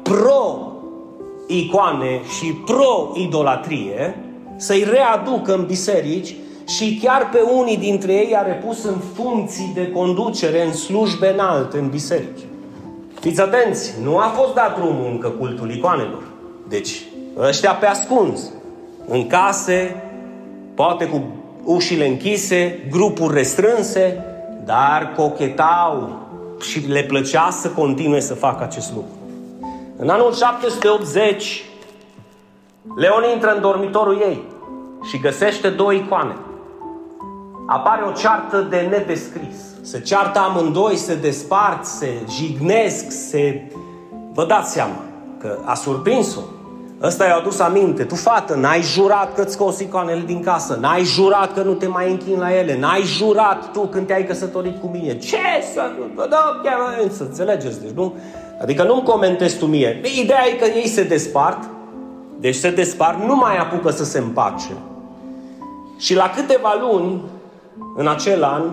[0.04, 4.24] pro-icoane și pro-idolatrie,
[4.56, 6.36] să-i readucă în biserici
[6.67, 11.78] și chiar pe unii dintre ei a repus în funcții de conducere, în slujbe înalte,
[11.78, 12.41] în biserici.
[13.21, 16.23] Fiți atenți, nu a fost dat drumul încă cultul icoanelor.
[16.67, 17.01] Deci,
[17.38, 18.41] ăștia pe ascuns,
[19.07, 20.03] în case,
[20.75, 21.23] poate cu
[21.63, 24.25] ușile închise, grupuri restrânse,
[24.65, 26.19] dar cochetau
[26.60, 29.12] și le plăcea să continue să facă acest lucru.
[29.97, 31.63] În anul 780,
[32.95, 34.41] Leon intră în dormitorul ei
[35.10, 36.36] și găsește două icoane.
[37.67, 39.70] Apare o ceartă de nedescris.
[39.81, 43.61] Se ceartă amândoi, se despart, se jignesc, se...
[44.33, 44.99] Vă dați seama
[45.39, 46.39] că a surprins-o.
[47.01, 48.03] Ăsta i-a adus aminte.
[48.03, 52.11] Tu, fată, n-ai jurat că-ți scoți icoanele din casă, n-ai jurat că nu te mai
[52.11, 55.17] închin la ele, n-ai jurat tu când te-ai căsătorit cu mine.
[55.17, 55.37] Ce
[55.73, 55.91] să...
[56.29, 58.13] Da, chiar, să înțelegeți, deci nu...
[58.61, 60.01] Adică nu-mi comentezi tu mie.
[60.21, 61.69] Ideea e că ei se despart,
[62.39, 64.71] deci se despart, nu mai apucă să se împace.
[65.97, 67.21] Și la câteva luni,
[67.95, 68.63] în acel an,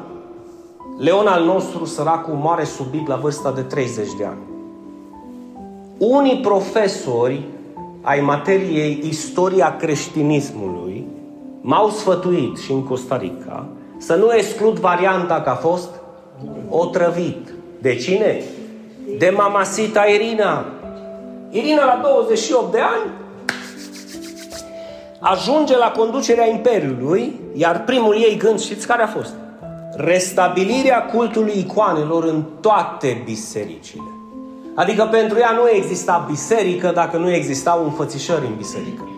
[0.98, 4.38] Leon al nostru, săracul, moare subit la vârsta de 30 de ani.
[5.98, 7.42] Unii profesori
[8.02, 11.06] ai materiei istoria creștinismului
[11.60, 13.66] m-au sfătuit și în Costa Rica
[13.98, 15.88] să nu exclud varianta că a fost
[16.68, 17.52] otrăvit.
[17.78, 18.42] De cine?
[19.18, 20.64] De mamasita Irina.
[21.50, 23.10] Irina la 28 de ani
[25.20, 29.34] ajunge la conducerea Imperiului, iar primul ei gând, știți care a fost?
[30.00, 34.10] Restabilirea cultului icoanelor în toate bisericile.
[34.74, 39.08] Adică pentru ea nu exista biserică dacă nu existau înfățișări în biserică.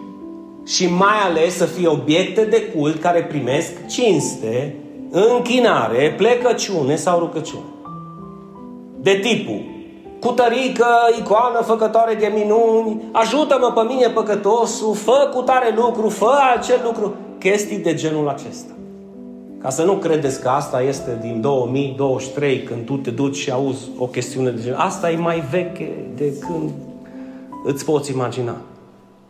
[0.66, 4.75] Și mai ales să fie obiecte de cult care primesc cinste,
[5.11, 7.64] închinare, plecăciune sau rugăciune.
[9.01, 9.61] De tipul,
[10.21, 10.87] cutărică,
[11.19, 17.14] icoană făcătoare de minuni, ajută-mă pe mine păcătosul, fă cu tare lucru, fă acel lucru.
[17.38, 18.73] Chestii de genul acesta.
[19.62, 23.88] Ca să nu credeți că asta este din 2023, când tu te duci și auzi
[23.99, 24.79] o chestiune de genul.
[24.79, 26.70] Asta e mai veche de când
[27.64, 28.55] îți poți imagina.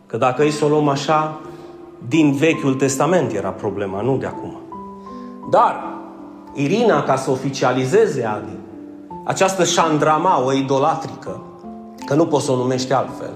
[0.07, 1.41] Că dacă îi să o luăm așa,
[2.09, 4.61] din Vechiul Testament era problema, nu de acum.
[5.51, 5.85] Dar
[6.55, 8.59] Irina, ca să oficializeze Adi,
[9.25, 11.43] această șandrama, o idolatrică,
[12.07, 13.33] că nu poți să o numești altfel,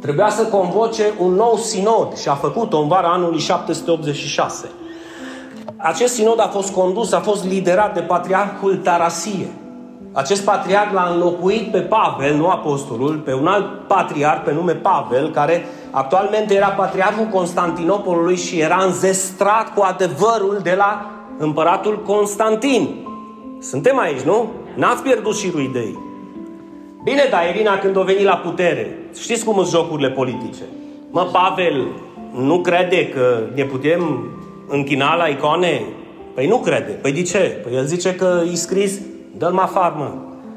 [0.00, 4.70] trebuia să convoce un nou sinod și a făcut-o în vara anului 786.
[5.82, 9.46] Acest sinod a fost condus, a fost liderat de patriarhul Tarasie.
[10.12, 15.30] Acest patriarh l-a înlocuit pe Pavel, nu apostolul, pe un alt patriarh pe nume Pavel,
[15.30, 22.88] care actualmente era patriarhul Constantinopolului și era înzestrat cu adevărul de la împăratul Constantin.
[23.60, 24.50] Suntem aici, nu?
[24.74, 25.98] N-ați pierdut și de ei.
[27.04, 30.62] Bine, dar Irina când a venit la putere, știți cum sunt jocurile politice.
[31.10, 31.86] Mă, Pavel
[32.32, 34.30] nu crede că ne putem
[34.72, 35.82] închina la icoane?
[36.34, 36.90] Păi nu crede.
[36.90, 37.60] Păi de ce?
[37.62, 38.98] Păi el zice că e scris,
[39.36, 40.10] dă-l mafar, mă.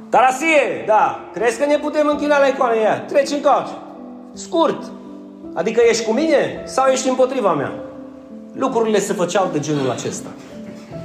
[0.10, 3.00] Tarasie, da, crezi că ne putem închina la icoane ea?
[3.00, 3.72] Treci încoace.
[4.34, 4.84] Scurt.
[5.54, 7.74] Adică ești cu mine sau ești împotriva mea?
[8.54, 10.30] Lucrurile se făceau de genul acesta.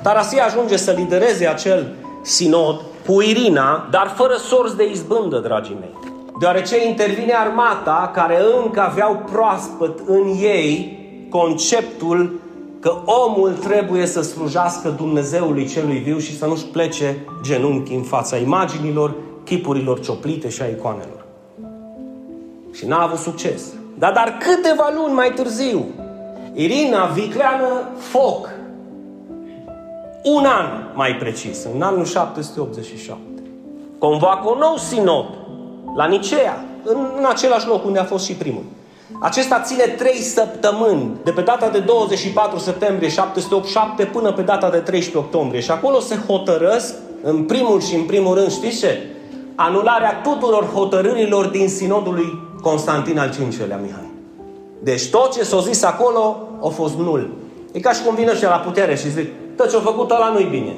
[0.02, 5.94] Tarasie ajunge să lidereze acel sinod cu Irina, dar fără sorți de izbândă, dragii mei.
[6.40, 10.98] Deoarece intervine armata care încă aveau proaspăt în ei
[11.30, 12.40] conceptul
[12.80, 18.36] că omul trebuie să slujească Dumnezeului celui viu și să nu-și plece genunchi în fața
[18.36, 19.14] imaginilor,
[19.44, 21.24] chipurilor cioplite și a icoanelor.
[22.72, 23.62] Și n-a avut succes.
[23.98, 25.84] Dar, dar câteva luni mai târziu,
[26.54, 28.48] Irina vicleană foc.
[30.22, 33.18] Un an mai precis, în anul 787.
[33.98, 35.26] Convoacă un nou sinod
[35.96, 38.62] la Nicea, în, în același loc unde a fost și primul.
[39.18, 44.78] Acesta ține trei săptămâni, de pe data de 24 septembrie 787 până pe data de
[44.78, 45.60] 13 octombrie.
[45.60, 48.98] Și acolo se hotărăsc, în primul și în primul rând, știți ce?
[49.54, 54.10] Anularea tuturor hotărârilor din sinodul lui Constantin al V-lea Mihai.
[54.82, 57.30] Deci tot ce s-a zis acolo a fost nul.
[57.72, 60.48] E ca și cum vine și la putere și zic, tot ce-a făcut ăla nu-i
[60.50, 60.74] bine.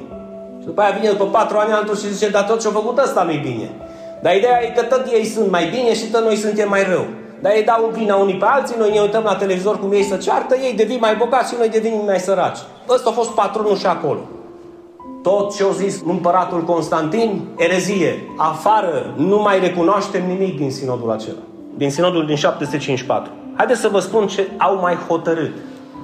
[0.60, 3.22] Și după aia vine după patru ani altul și zice, dar tot ce-a făcut ăsta
[3.22, 3.70] nu-i bine.
[4.22, 7.06] Dar ideea e că tot ei sunt mai bine și tot noi suntem mai rău.
[7.42, 10.16] Dar ei dau vina unii pe alții, noi ne uităm la televizor cum ei să
[10.16, 12.58] ceartă, ei devin mai bogați și noi devenim mai săraci.
[12.88, 14.20] Ăsta a fost patronul și acolo.
[15.22, 21.38] Tot ce a zis împăratul Constantin, erezie, afară, nu mai recunoaștem nimic din sinodul acela.
[21.76, 23.30] Din sinodul din 754.
[23.56, 25.52] Haideți să vă spun ce au mai hotărât.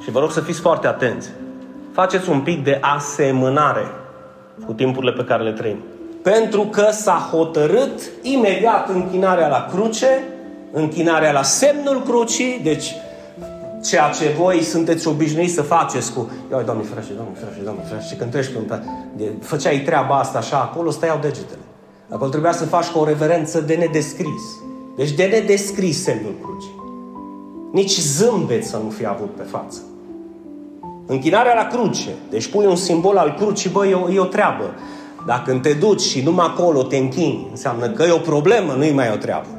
[0.03, 1.29] Și vă rog să fiți foarte atenți.
[1.93, 3.87] Faceți un pic de asemănare
[4.67, 5.79] cu timpurile pe care le trăim.
[6.23, 10.23] Pentru că s-a hotărât imediat închinarea la cruce
[10.73, 12.95] închinarea la semnul crucii, deci
[13.85, 18.17] ceea ce voi sunteți obișnuiți să faceți cu Ioi, Doamne ferește, Doamne ferește, Doamne ferește,
[18.17, 18.81] când treci pe un
[19.41, 21.61] făceai treaba asta așa, acolo stăiau degetele.
[22.09, 24.43] Acolo trebuia să faci cu o reverență de nedescris.
[24.97, 26.77] Deci de nedescris semnul crucii.
[27.73, 29.79] Nici zâmbet să nu fi avut pe față.
[31.07, 32.11] Închinarea la cruce.
[32.31, 34.75] Deci pui un simbol al crucii, băi, e o, e o treabă.
[35.27, 39.11] Dacă te duci și numai acolo te închini, înseamnă că e o problemă, nu-i mai
[39.15, 39.58] o treabă.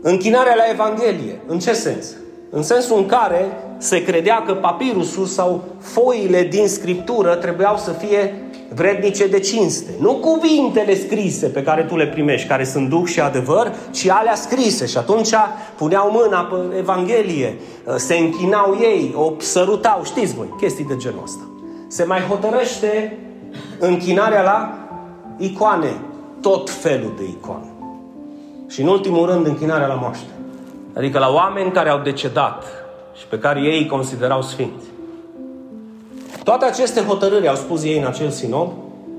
[0.00, 1.40] Închinarea la Evanghelie.
[1.46, 2.06] În ce sens?
[2.50, 3.46] În sensul în care
[3.78, 8.42] se credea că papirusul sau foile din Scriptură trebuiau să fie
[8.74, 9.90] vrednice de cinste.
[10.00, 14.34] Nu cuvintele scrise pe care tu le primești, care sunt duh și adevăr, ci alea
[14.34, 14.86] scrise.
[14.86, 15.34] Și atunci
[15.76, 17.56] puneau mâna pe Evanghelie,
[17.96, 21.48] se închinau ei, o sărutau, știți voi, chestii de genul ăsta.
[21.88, 23.18] Se mai hotărăște
[23.78, 24.74] închinarea la
[25.36, 26.00] icoane,
[26.40, 27.77] tot felul de icoane.
[28.68, 30.30] Și în ultimul rând închinarea la moaște.
[30.96, 32.64] Adică la oameni care au decedat
[33.18, 34.86] și pe care ei îi considerau sfinți.
[36.44, 38.68] Toate aceste hotărâri, au spus ei în acel sinod,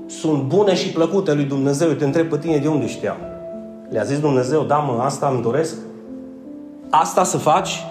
[0.06, 1.88] sunt bune și plăcute lui Dumnezeu.
[1.88, 3.16] Te întreb pe tine de unde știau.
[3.88, 5.74] Le-a zis Dumnezeu, da mă, asta îmi doresc?
[6.90, 7.84] Asta să faci?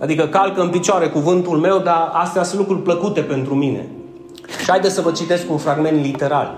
[0.00, 3.88] Adică calcă în picioare cuvântul meu, dar astea sunt lucruri plăcute pentru mine.
[4.60, 6.54] Și haideți să vă citesc un fragment literal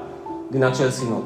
[0.50, 1.22] din acel sinod.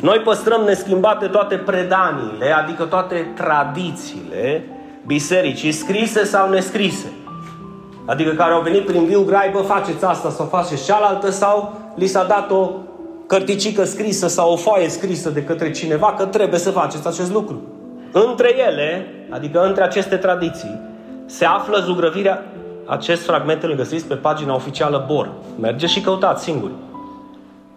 [0.00, 4.64] Noi păstrăm neschimbate toate predaniile, adică toate tradițiile
[5.06, 7.12] bisericii, scrise sau nescrise.
[8.04, 12.06] Adică care au venit prin viu grai, bă, faceți asta sau faceți cealaltă, sau li
[12.06, 12.70] s-a dat o
[13.26, 17.62] cărticică scrisă sau o foaie scrisă de către cineva că trebuie să faceți acest lucru.
[18.12, 20.80] Între ele, adică între aceste tradiții,
[21.26, 22.44] se află zugrăvirea,
[22.86, 25.30] acest fragment îl găsiți pe pagina oficială BOR.
[25.60, 26.72] Mergeți și căutați singuri.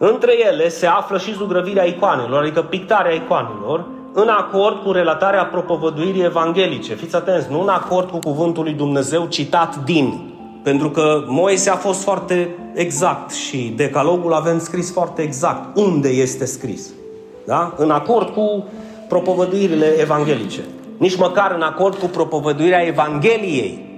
[0.04, 6.24] Între ele se află și zugrăvirea icoanelor, adică pictarea icoanelor, în acord cu relatarea propovăduirii
[6.24, 6.94] evanghelice.
[6.94, 10.34] Fiți atenți, nu în acord cu cuvântul lui Dumnezeu citat din.
[10.64, 16.46] Pentru că Moise a fost foarte exact și decalogul avem scris foarte exact unde este
[16.46, 16.90] scris.
[17.46, 17.74] Da?
[17.78, 18.66] În acord cu
[19.08, 20.62] propovăduirile evanghelice.
[20.98, 23.90] Nici măcar în acord cu propovăduirea Evangheliei.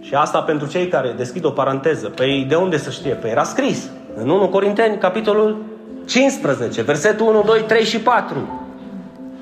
[0.00, 2.08] Și asta pentru cei care deschid o paranteză.
[2.08, 3.12] Păi de unde să știe?
[3.12, 3.90] Păi era scris.
[4.14, 5.56] În 1 Corinteni, capitolul
[6.06, 8.36] 15, versetul 1, 2, 3 și 4.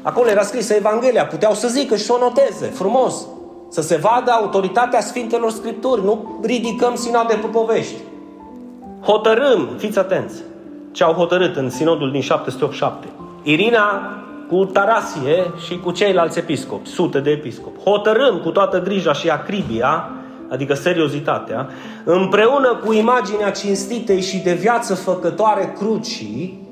[0.02, 3.26] Acolo era scrisă Evanghelia, puteau să zică și să o noteze, frumos.
[3.68, 7.96] Să se vadă autoritatea Sfintelor Scripturi, nu ridicăm sinode pe povești.
[9.02, 10.42] Hotărâm, fiți atenți,
[10.92, 13.08] ce au hotărât în sinodul din 787.
[13.42, 14.12] Irina
[14.48, 17.82] cu Tarasie și cu ceilalți episcopi, sute de episcopi.
[17.82, 20.10] Hotărâm cu toată grija și acribia,
[20.48, 21.68] adică seriozitatea,
[22.04, 26.66] împreună cu imaginea cinstitei și de viață făcătoare crucii,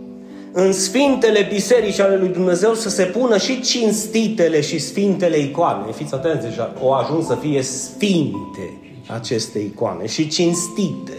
[0.52, 5.92] în sfintele biserici ale lui Dumnezeu să se pună și cinstitele și sfintele icoane.
[5.92, 11.12] Fiți atenți, deja o ajuns să fie sfinte aceste icoane și cinstite.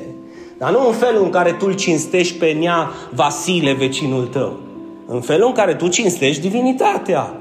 [0.57, 4.59] Dar nu în felul în care tu îl cinstești pe nea Vasile, vecinul tău.
[5.07, 7.33] În felul în care tu cinstești divinitatea.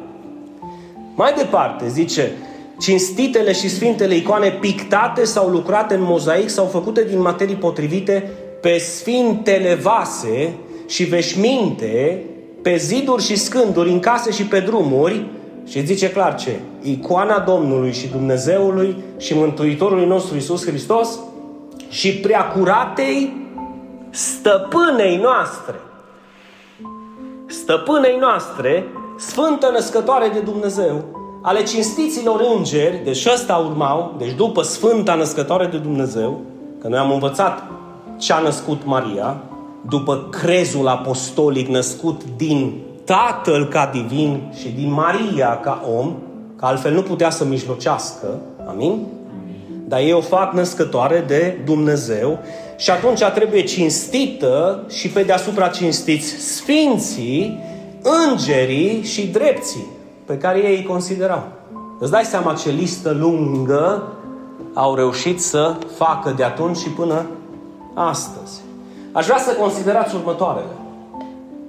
[1.14, 2.32] Mai departe, zice,
[2.80, 8.78] cinstitele și sfintele icoane pictate sau lucrate în mozaic sau făcute din materii potrivite pe
[8.78, 10.54] sfintele vase
[10.86, 12.24] și veșminte
[12.62, 15.26] pe ziduri și scânduri, în case și pe drumuri,
[15.68, 16.60] și zice clar ce?
[16.82, 21.18] Icoana Domnului și Dumnezeului și Mântuitorului nostru Isus Hristos
[21.88, 23.32] și preacuratei
[24.10, 25.74] stăpânei noastre.
[27.46, 28.84] Stăpânei noastre,
[29.18, 31.04] Sfântă Născătoare de Dumnezeu,
[31.40, 36.40] ale cinstiților îngeri, deci ăsta urmau, deci după Sfânta Născătoare de Dumnezeu,
[36.80, 37.62] că noi am învățat
[38.18, 39.36] ce a născut Maria,
[39.88, 46.14] după crezul apostolic născut din Tatăl ca divin și din Maria ca om,
[46.56, 48.26] că altfel nu putea să mijlocească,
[48.68, 49.06] amin?
[49.88, 52.38] Dar ei o fac născătoare de Dumnezeu
[52.76, 57.60] și atunci trebuie cinstită și pe deasupra cinstiți sfinții,
[58.28, 59.95] îngerii și drepții
[60.26, 61.42] pe care ei îi considerau.
[61.98, 64.02] Îți dai seama ce listă lungă
[64.74, 67.26] au reușit să facă de atunci și până
[67.94, 68.60] astăzi.
[69.12, 70.76] Aș vrea să considerați următoarele.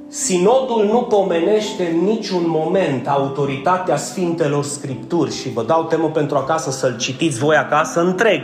[0.08, 6.72] Sinodul nu pomenește în niciun moment autoritatea Sfintelor Scripturi și vă dau temă pentru acasă
[6.72, 8.42] să-l citiți voi acasă întreg.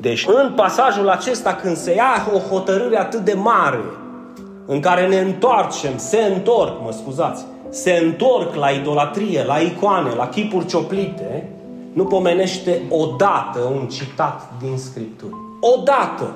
[0.00, 3.80] Deci în pasajul acesta când se ia o hotărâre atât de mare
[4.66, 10.28] în care ne întoarcem, se întorc, mă scuzați, se întorc la idolatrie, la icoane, la
[10.28, 11.48] chipuri cioplite,
[11.92, 15.34] nu pomenește odată un citat din Scripturi.
[15.60, 16.34] Odată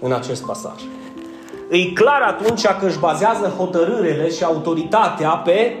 [0.00, 0.80] în acest pasaj.
[1.70, 5.76] E clar atunci că își bazează hotărârile și autoritatea pe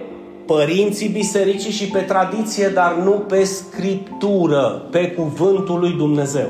[0.46, 6.48] părinții bisericii și pe tradiție, dar nu pe scriptură, pe cuvântul lui Dumnezeu.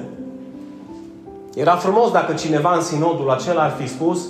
[1.55, 4.27] Era frumos dacă cineva în sinodul acela ar fi spus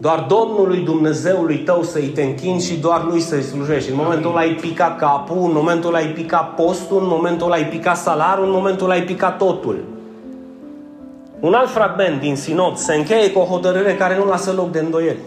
[0.00, 3.90] doar Domnului Dumnezeului tău să-i te închini și doar Lui să-i slujești.
[3.90, 7.54] În momentul ăla ai picat capul, în momentul ăla ai picat postul, în momentul ăla
[7.54, 9.84] ai picat salarul, în momentul ăla ai picat totul.
[11.40, 14.78] Un alt fragment din Sinod se încheie cu o hotărâre care nu lasă loc de
[14.78, 15.18] îndoieli.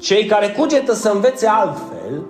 [0.00, 2.22] Cei care cugetă să învețe altfel,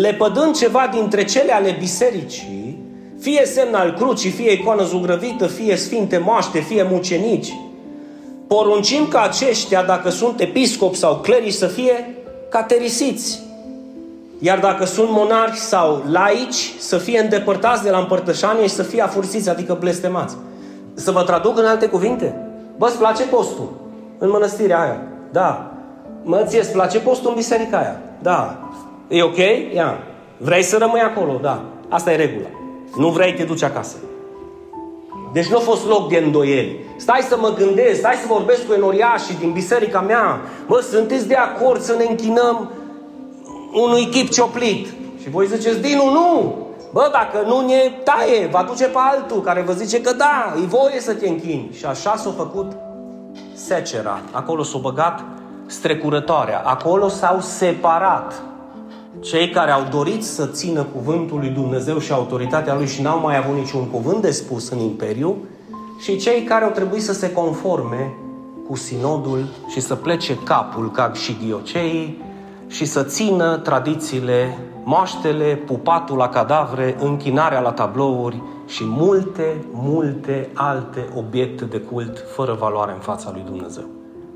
[0.00, 2.78] lepădând ceva dintre cele ale bisericii,
[3.20, 7.52] fie semn al crucii, fie icoană zugrăvită, fie sfinte moaște, fie mucenici,
[8.54, 12.14] poruncim ca aceștia, dacă sunt episcopi sau clerici, să fie
[12.48, 13.42] caterisiți.
[14.38, 19.02] Iar dacă sunt monarhi sau laici, să fie îndepărtați de la împărtășanie și să fie
[19.02, 20.36] afursiți, adică blestemați.
[20.94, 22.34] Să vă traduc în alte cuvinte?
[22.76, 23.72] Bă, îți place postul
[24.18, 25.02] în mănăstirea aia?
[25.32, 25.72] Da.
[26.22, 28.00] Mă, ție îți place postul în biserica aia?
[28.22, 28.58] Da.
[29.08, 29.38] E ok?
[29.74, 29.98] Ia.
[30.36, 31.38] Vrei să rămâi acolo?
[31.42, 31.62] Da.
[31.88, 32.48] Asta e regula.
[32.96, 33.96] Nu vrei, te duci acasă.
[35.32, 36.84] Deci nu a fost loc de îndoieli.
[36.96, 40.40] Stai să mă gândesc, stai să vorbesc cu enoriașii din biserica mea.
[40.66, 42.70] Mă, sunteți de acord să ne închinăm
[43.72, 44.86] unui chip cioplit?
[45.22, 46.56] Și voi ziceți, Dinu, nu!
[46.92, 50.66] Bă, dacă nu ne taie, va duce pe altul care vă zice că da, e
[50.66, 51.70] voie să te închini.
[51.72, 52.72] Și așa s-a făcut
[53.54, 54.20] secera.
[54.30, 55.24] Acolo s-a băgat
[55.66, 56.62] strecurătoarea.
[56.64, 58.42] Acolo s-au separat
[59.20, 63.36] cei care au dorit să țină cuvântul lui Dumnezeu și autoritatea lui și n-au mai
[63.36, 65.36] avut niciun cuvânt de spus în imperiu
[65.98, 68.12] și cei care au trebuit să se conforme
[68.68, 72.22] cu sinodul și să plece capul ca și ghioceii
[72.66, 81.08] și să țină tradițiile, moaștele, pupatul la cadavre, închinarea la tablouri și multe, multe alte
[81.16, 83.84] obiecte de cult fără valoare în fața lui Dumnezeu.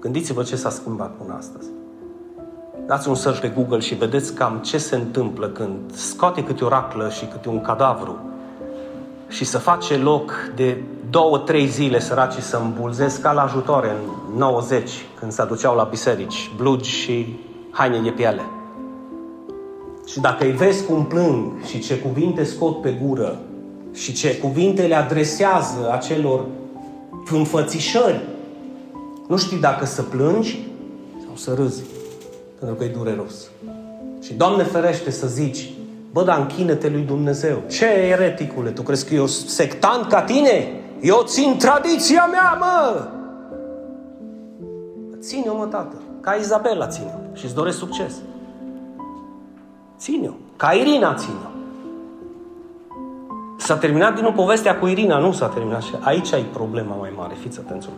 [0.01, 1.74] Gândiți-vă ce s-a schimbat până astăzi.
[2.87, 6.69] Dați un search pe Google și vedeți cam ce se întâmplă când scoate câte o
[6.69, 8.19] raclă și câte un cadavru
[9.29, 14.39] și să face loc de două, trei zile săracii să îmbulzesc ca la ajutoare în
[14.39, 17.39] 90, când se aduceau la biserici, blugi și
[17.71, 18.43] haine de piele.
[20.07, 23.39] Și dacă îi vezi cum plâng și ce cuvinte scot pe gură
[23.93, 26.45] și ce cuvinte le adresează acelor
[27.31, 28.21] înfățișări,
[29.29, 30.67] nu știi dacă să plângi
[31.27, 31.83] sau să râzi
[32.65, 33.35] pentru că e dureros.
[34.23, 35.73] Și Doamne ferește să zici,
[36.13, 37.63] bă, dar închină-te lui Dumnezeu.
[37.71, 40.81] Ce ereticule, tu crezi că eu sectant ca tine?
[41.01, 43.09] Eu țin tradiția mea, mă!
[45.21, 45.97] Ține-o, mă, tată.
[46.21, 47.37] Ca Izabela ține-o.
[47.37, 48.15] Și îți doresc succes.
[49.99, 50.33] Ține-o.
[50.57, 51.49] Ca Irina ține-o.
[53.59, 55.83] S-a terminat din nou povestea cu Irina, nu s-a terminat.
[55.83, 57.89] Și aici ai problema mai mare, fiți atenți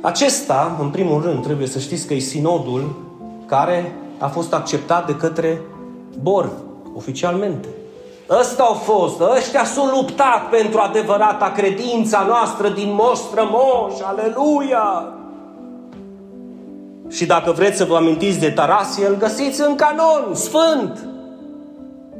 [0.00, 3.12] Acesta, în primul rând, trebuie să știți că e sinodul
[3.46, 5.60] care a fost acceptat de către
[6.22, 6.50] Bor,
[6.96, 7.68] oficialmente.
[8.30, 15.12] Ăsta au fost, ăștia s-au luptat pentru adevărata credința noastră din moș strămoș, aleluia!
[17.10, 21.08] Și dacă vreți să vă amintiți de Tarasie, îl găsiți în canon, sfânt.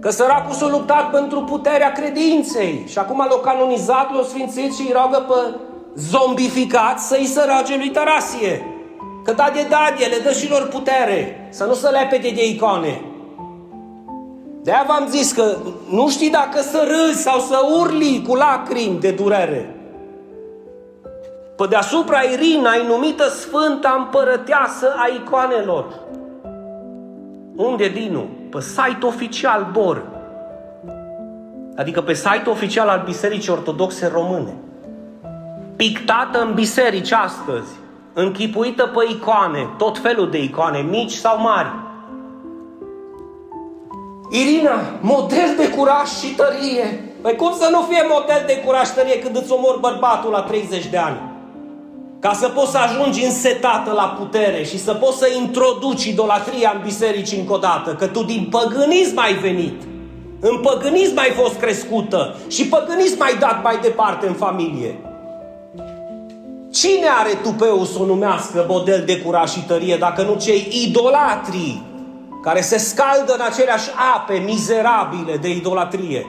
[0.01, 4.95] Că săracul s-a luptat pentru puterea credinței și acum l-a canonizat, l-a sfințit și îi
[5.03, 5.59] rogă pe
[5.97, 8.74] zombificat să-i sărace lui Tarasie.
[9.25, 13.01] Că da de dadie, le dă și lor putere, să nu se lepede de icoane.
[14.63, 15.57] De-aia v-am zis că
[15.91, 19.75] nu știi dacă să râzi sau să urli cu lacrimi de durere.
[21.57, 25.85] Pe deasupra Irina ai numită Sfânta Împărăteasă a icoanelor.
[27.57, 28.29] Unde, Dinu?
[28.51, 30.03] Pe site oficial Bor.
[31.77, 34.55] Adică pe site oficial al Bisericii Ortodoxe Române.
[35.77, 37.83] Pictată în biserici astăzi
[38.15, 41.69] închipuită pe icoane, tot felul de icoane, mici sau mari.
[44.31, 47.15] Irina, model de curaj și tărie.
[47.21, 50.43] Păi cum să nu fie model de curaj și tărie când îți omori bărbatul la
[50.43, 51.21] 30 de ani?
[52.21, 56.81] Ca să poți să ajungi însetată la putere și să poți să introduci idolatria în
[56.83, 59.83] biserici încă o dată, că tu din păgânism ai venit.
[60.41, 64.99] În păgânism ai fost crescută și păgânism ai dat mai departe în familie.
[66.75, 71.83] Cine are tupeu să o numească model de curaj și tărie dacă nu cei idolatrii
[72.43, 76.27] care se scaldă în aceleași ape mizerabile de idolatrie?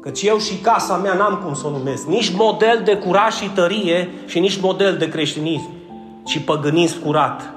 [0.00, 2.06] Căci eu și casa mea n-am cum să o numesc.
[2.06, 5.70] Nici model de curaj și tărie și nici model de creștinism,
[6.24, 7.52] ci păgânism curat.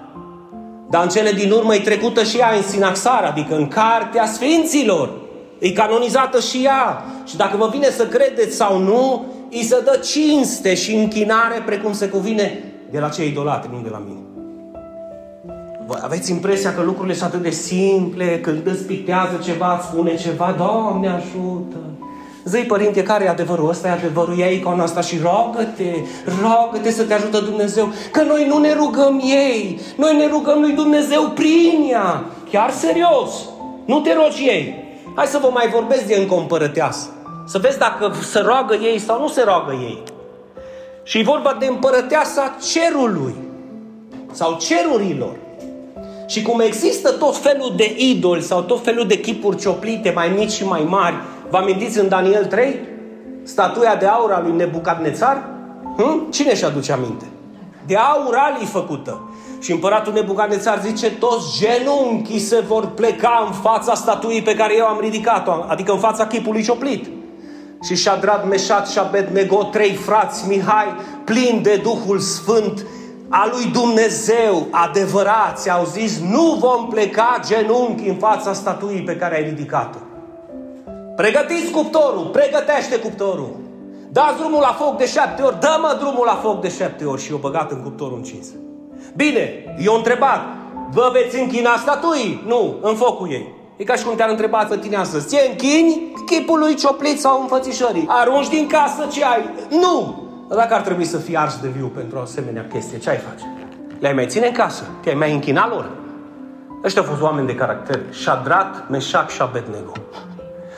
[0.89, 5.10] Dar în cele din urmă e trecută și ea în sinaxar, adică în cartea Sfinților.
[5.60, 7.04] E canonizată și ea.
[7.26, 11.93] Și dacă vă vine să credeți sau nu, îi se dă cinste și închinare precum
[11.93, 14.20] se cuvine de la cei idolatri, nu de la mine.
[15.88, 20.16] Voi aveți impresia că lucrurile sunt atât de simple, când îți pictează ceva, îți spune
[20.16, 21.78] ceva, Doamne ajută!
[22.45, 23.88] Zăi, părinte, care e adevărul ăsta?
[23.88, 25.89] E adevărul, ia icoana asta și rogă-te,
[26.41, 27.91] rogă-te să te ajută Dumnezeu.
[28.12, 32.24] Că noi nu ne rugăm ei, noi ne rugăm lui Dumnezeu prin ea.
[32.49, 33.32] Chiar serios,
[33.86, 34.76] nu te rogi ei.
[35.16, 37.08] Hai să vă mai vorbesc de încă o împărăteasă.
[37.46, 40.04] Să vezi dacă se roagă ei sau nu se roagă ei.
[41.04, 43.36] Și e vorba de împărăteasa cerului
[44.32, 45.36] sau cerurilor.
[46.28, 50.52] Și cum există tot felul de idoli sau tot felul de chipuri cioplite, mai mici
[50.52, 51.16] și mai mari,
[51.50, 52.80] vă amintiți în Daniel 3?
[53.44, 55.44] Statuia de aur a lui Nebucadnețar?
[55.98, 56.30] Hm?
[56.30, 57.26] Cine și aduce aminte?
[57.86, 59.22] De aur alii făcută.
[59.62, 64.86] Și împăratul Nebucanețar zice, toți genunchii se vor pleca în fața statuii pe care eu
[64.86, 67.22] am ridicat-o, adică în fața chipului cioplit.
[67.84, 72.86] Și Șadrat, Meșat și Abednego, trei frați, Mihai, plini de Duhul Sfânt,
[73.30, 79.36] a lui Dumnezeu, adevărați, au zis, nu vom pleca genunchi în fața statuii pe care
[79.36, 79.98] ai ridicat-o.
[81.16, 83.56] Pregătiți cuptorul, pregătește cuptorul.
[84.10, 87.34] Dați drumul la foc de șapte ori, dă-mă drumul la foc de șapte ori și
[87.34, 88.48] o băgat în cuptorul încins.
[89.16, 90.42] Bine, eu întrebat,
[90.92, 92.44] vă veți închina statuii?
[92.48, 93.62] Nu, în focul ei.
[93.78, 97.41] E ca și cum te-ar întreba pe tine astăzi, ți închini chipul lui cioplit sau
[97.41, 98.05] înfățișării?
[98.07, 99.49] Arunci din casă ce ai?
[99.69, 100.24] Nu!
[100.49, 103.17] Dar dacă ar trebui să fii ars de viu pentru o asemenea chestie, ce ai
[103.17, 103.43] face?
[103.99, 104.84] Le-ai mai ține în casă?
[105.01, 105.89] Te-ai mai închina lor?
[106.84, 107.99] Ăștia au fost oameni de caracter.
[108.09, 109.91] Shadrat, Meșac și Abednego.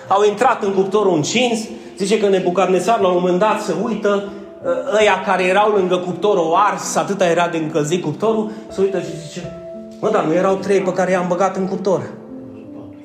[0.07, 1.59] Au intrat în cuptorul încins,
[1.97, 4.29] zice că Nebucarnesar la un moment dat se uită,
[4.65, 9.19] ă, ăia care erau lângă cuptorul ars, atâta era de încălzit cuptorul, se uită și
[9.27, 9.53] zice,
[9.99, 12.01] mă, dar nu erau trei pe care i-am băgat în cuptor.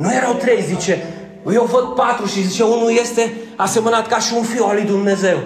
[0.00, 1.02] Nu erau trei, zice,
[1.52, 5.38] eu văd patru și zice, unul este asemănat ca și un fiu al lui Dumnezeu.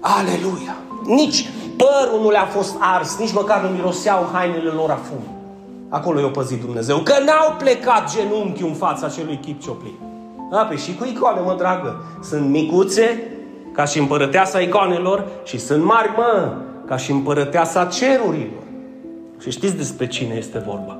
[0.00, 0.76] Aleluia!
[1.04, 5.22] Nici părul nu le-a fost ars, nici măcar nu miroseau hainele lor a fum.
[5.88, 9.98] Acolo i-a păzit Dumnezeu, că n-au plecat genunchi în fața acelui chip cioplit.
[10.50, 12.02] Da, pe și cu icoane, mă dragă.
[12.22, 13.22] Sunt micuțe,
[13.72, 16.52] ca și împărăteasa icoanelor, și sunt mari, mă,
[16.86, 18.62] ca și împărăteasa cerurilor.
[19.40, 20.98] Și știți despre cine este vorba?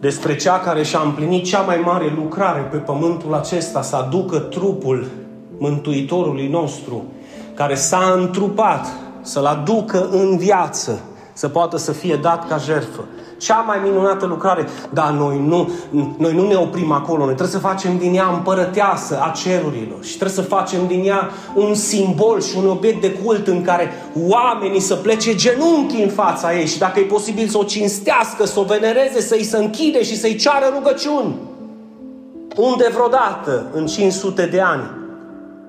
[0.00, 5.06] Despre cea care și-a împlinit cea mai mare lucrare pe pământul acesta, să aducă trupul
[5.58, 7.04] Mântuitorului nostru,
[7.54, 8.86] care s-a întrupat,
[9.22, 11.00] să-l aducă în viață,
[11.32, 13.04] să poată să fie dat ca jertfă.
[13.38, 14.66] Cea mai minunată lucrare.
[14.90, 15.70] Dar noi nu,
[16.16, 17.24] noi nu ne oprim acolo.
[17.24, 20.04] Noi trebuie să facem din ea împărăteasă a cerurilor.
[20.04, 23.92] Și trebuie să facem din ea un simbol și un obiect de cult în care
[24.28, 28.60] oamenii să plece genunchi în fața ei și dacă e posibil să o cinstească, să
[28.60, 31.34] o venereze, să-i se închide și să-i ceară rugăciuni.
[32.56, 34.90] Unde vreodată, în 500 de ani,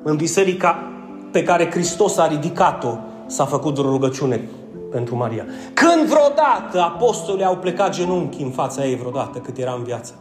[0.03, 0.83] în biserica
[1.31, 4.49] pe care Hristos a ridicat-o, s-a făcut o rugăciune
[4.91, 5.45] pentru Maria.
[5.73, 10.13] Când vreodată apostolii au plecat genunchi în fața ei vreodată cât era în viață?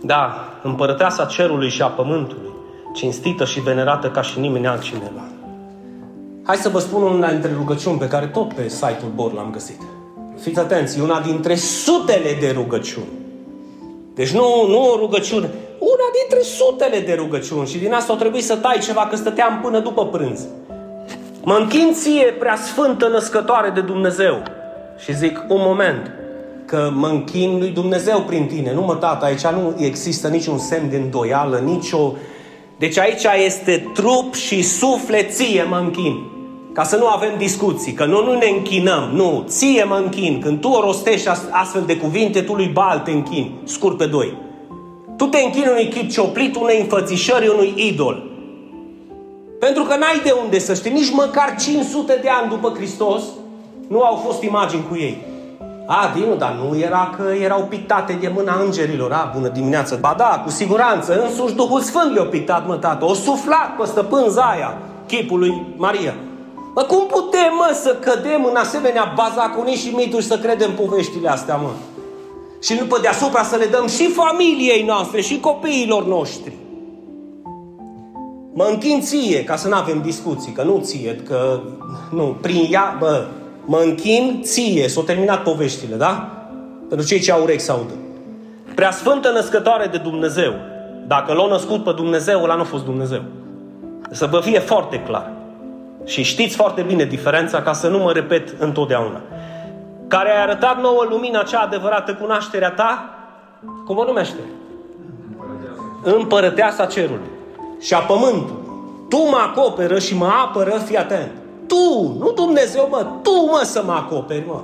[0.00, 2.50] Da, împărăteasa cerului și a pământului,
[2.94, 5.22] cinstită și venerată ca și nimeni altcineva.
[6.42, 9.80] Hai să vă spun una dintre rugăciuni pe care tot pe site-ul Bor l-am găsit.
[10.40, 13.20] Fiți atenți, una dintre sutele de rugăciuni.
[14.14, 18.42] Deci nu, nu o rugăciune, una dintre sutele de rugăciuni și din asta o trebuie
[18.42, 20.46] să tai ceva, că stăteam până după prânz.
[21.44, 24.42] Mă închin ție, prea sfântă născătoare de Dumnezeu.
[25.04, 26.10] Și zic, un moment,
[26.66, 28.74] că mă închin lui Dumnezeu prin tine.
[28.74, 32.12] Nu mă, tată, aici nu există niciun semn de îndoială, nicio...
[32.78, 36.30] Deci aici este trup și sufleție mă închin.
[36.72, 40.40] Ca să nu avem discuții, că nu, nu ne închinăm, nu, ție mă închin.
[40.40, 44.36] Când tu o rostești astfel de cuvinte, tu lui Bal te închini, scurt pe doi.
[45.16, 48.31] Tu te închini unui chip cioplit, unei înfățișări, unui idol.
[49.66, 53.22] Pentru că n-ai de unde să știi, nici măcar 500 de ani după Hristos
[53.88, 55.24] nu au fost imagini cu ei.
[55.86, 59.12] A, Dinu, dar nu era că erau pictate de mâna îngerilor.
[59.12, 59.98] A, bună dimineață.
[60.00, 63.04] Ba da, cu siguranță, însuși Duhul Sfânt le-a pictat, mă, tată.
[63.04, 66.14] O suflat pe stăpân Zaia, chipul lui Maria.
[66.74, 71.56] Mă, cum putem, mă, să cădem în asemenea bazaconii și mituri să credem poveștile astea,
[71.56, 71.70] mă?
[72.62, 76.61] Și după deasupra să le dăm și familiei noastre și copiilor noștri.
[78.54, 81.60] Mă închin ție, ca să nu avem discuții, că nu ție, că
[82.10, 83.24] nu, prin ea, bă,
[83.64, 86.28] mă închin ție, s-au terminat poveștile, da?
[86.88, 87.92] Pentru cei ce au urechi să audă.
[88.74, 90.52] Prea sfântă născătoare de Dumnezeu.
[91.06, 93.22] Dacă l-a născut pe Dumnezeu, ăla nu a fost Dumnezeu.
[94.10, 95.30] Să vă fie foarte clar.
[96.04, 99.20] Și știți foarte bine diferența, ca să nu mă repet întotdeauna.
[100.08, 103.14] Care a arătat nouă lumina cea adevărată cunoașterea ta,
[103.86, 104.40] cum o numește?
[106.02, 107.31] Împărăteasa cerului
[107.82, 108.60] și a pământului.
[109.08, 111.30] Tu mă acoperă și mă apără, fii atent.
[111.66, 114.60] Tu, nu Dumnezeu, mă, tu mă să mă acoperi, mă.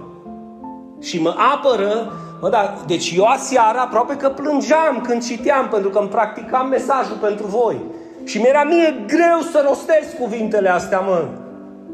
[1.00, 5.98] Și mă apără, mă, da, deci eu aseară aproape că plângeam când citeam, pentru că
[5.98, 7.76] îmi practicam mesajul pentru voi.
[8.24, 11.28] Și mi-era mie greu să rostesc cuvintele astea, mă.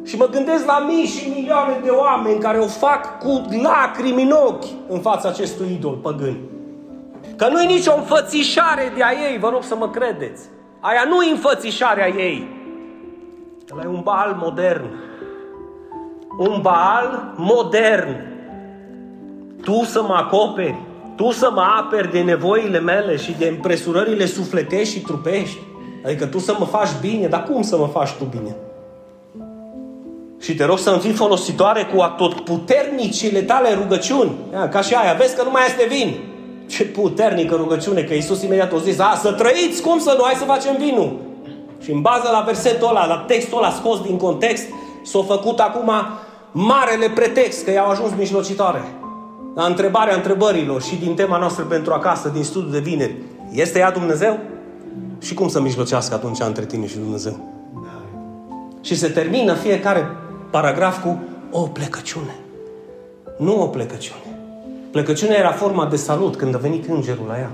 [0.05, 4.31] Și mă gândesc la mii și milioane de oameni care o fac cu lacrimi în
[4.31, 6.37] ochi în fața acestui idol păgân.
[7.37, 10.43] Că nu e nicio înfățișare de a ei, vă rog să mă credeți.
[10.87, 12.49] Aia nu e înfățișarea ei.
[13.73, 14.85] Ăla e un bal modern.
[16.39, 18.17] Un bal modern.
[19.63, 20.83] Tu să mă acoperi,
[21.17, 25.59] tu să mă aperi de nevoile mele și de împresurările sufletești și trupești.
[26.05, 28.57] Adică tu să mă faci bine, dar cum să mă faci tu bine?
[30.41, 34.33] Și te rog să-mi fii folositoare cu atotputernicile tale rugăciuni.
[34.71, 36.34] Ca și aia, vezi că nu mai este vin.
[36.75, 40.35] Ce puternică rugăciune, că Iisus imediat a zis, a, să trăiți, cum să nu, hai
[40.35, 41.17] să facem vinul.
[41.81, 44.65] Și în bază la versetul ăla, la textul ăla scos din context,
[45.05, 45.91] s-a făcut acum
[46.53, 48.83] marele pretext că i-au ajuns mijlocitoare.
[49.55, 53.15] La întrebarea întrebărilor și din tema noastră pentru acasă, din studiul de vineri,
[53.53, 54.39] este ea Dumnezeu?
[55.21, 57.41] Și cum să mijlocească atunci între tine și Dumnezeu?
[58.81, 60.07] Și se termină fiecare
[60.51, 62.37] paragraf cu o plecăciune.
[63.39, 64.24] Nu o plecăciune.
[64.95, 67.51] Plecăciunea era forma de salut când a venit îngerul la ea.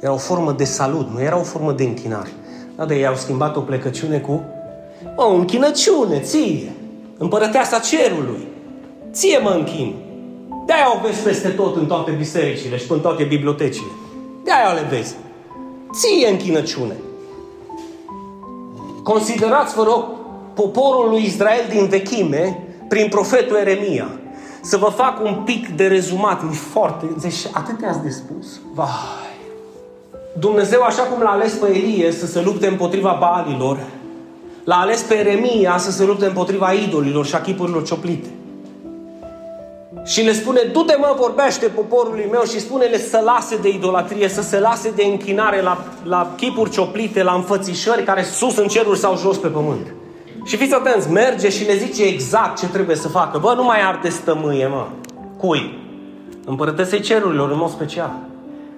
[0.00, 2.30] Era o formă de salut, nu era o formă de închinare.
[2.76, 4.42] Da, de ei au schimbat o plecăciune cu
[5.16, 6.72] o închinăciune, ție,
[7.18, 8.46] împărăteasa cerului.
[9.12, 9.94] Ție mă închin.
[10.66, 13.90] De-aia o vezi peste tot în toate bisericile și în toate bibliotecile.
[14.44, 15.14] De-aia le vezi.
[15.92, 16.96] Ție închinăciune.
[19.02, 20.04] Considerați, vă rog,
[20.54, 24.19] poporul lui Israel din vechime prin profetul Eremia.
[24.62, 26.42] Să vă fac un pic de rezumat.
[26.42, 27.06] E foarte...
[27.20, 28.60] Deci atât ați de spus.
[28.74, 29.28] Vai!
[30.38, 33.78] Dumnezeu, așa cum l-a ales pe Elie să se lupte împotriva balilor,
[34.64, 38.28] l-a ales pe Eremia să se lupte împotriva idolilor și a chipurilor cioplite.
[40.04, 44.42] Și le spune, du-te mă, vorbește poporului meu și spune-le să lase de idolatrie, să
[44.42, 49.16] se lase de închinare la, la chipuri cioplite, la înfățișări care sus în ceruri sau
[49.16, 49.86] jos pe pământ.
[50.44, 53.38] Și fiți atenți, merge și le zice exact ce trebuie să facă.
[53.38, 54.86] Bă, nu mai arde stămâie, mă.
[55.36, 55.78] Cui?
[56.44, 58.10] Împărătesei cerurilor, în mod special.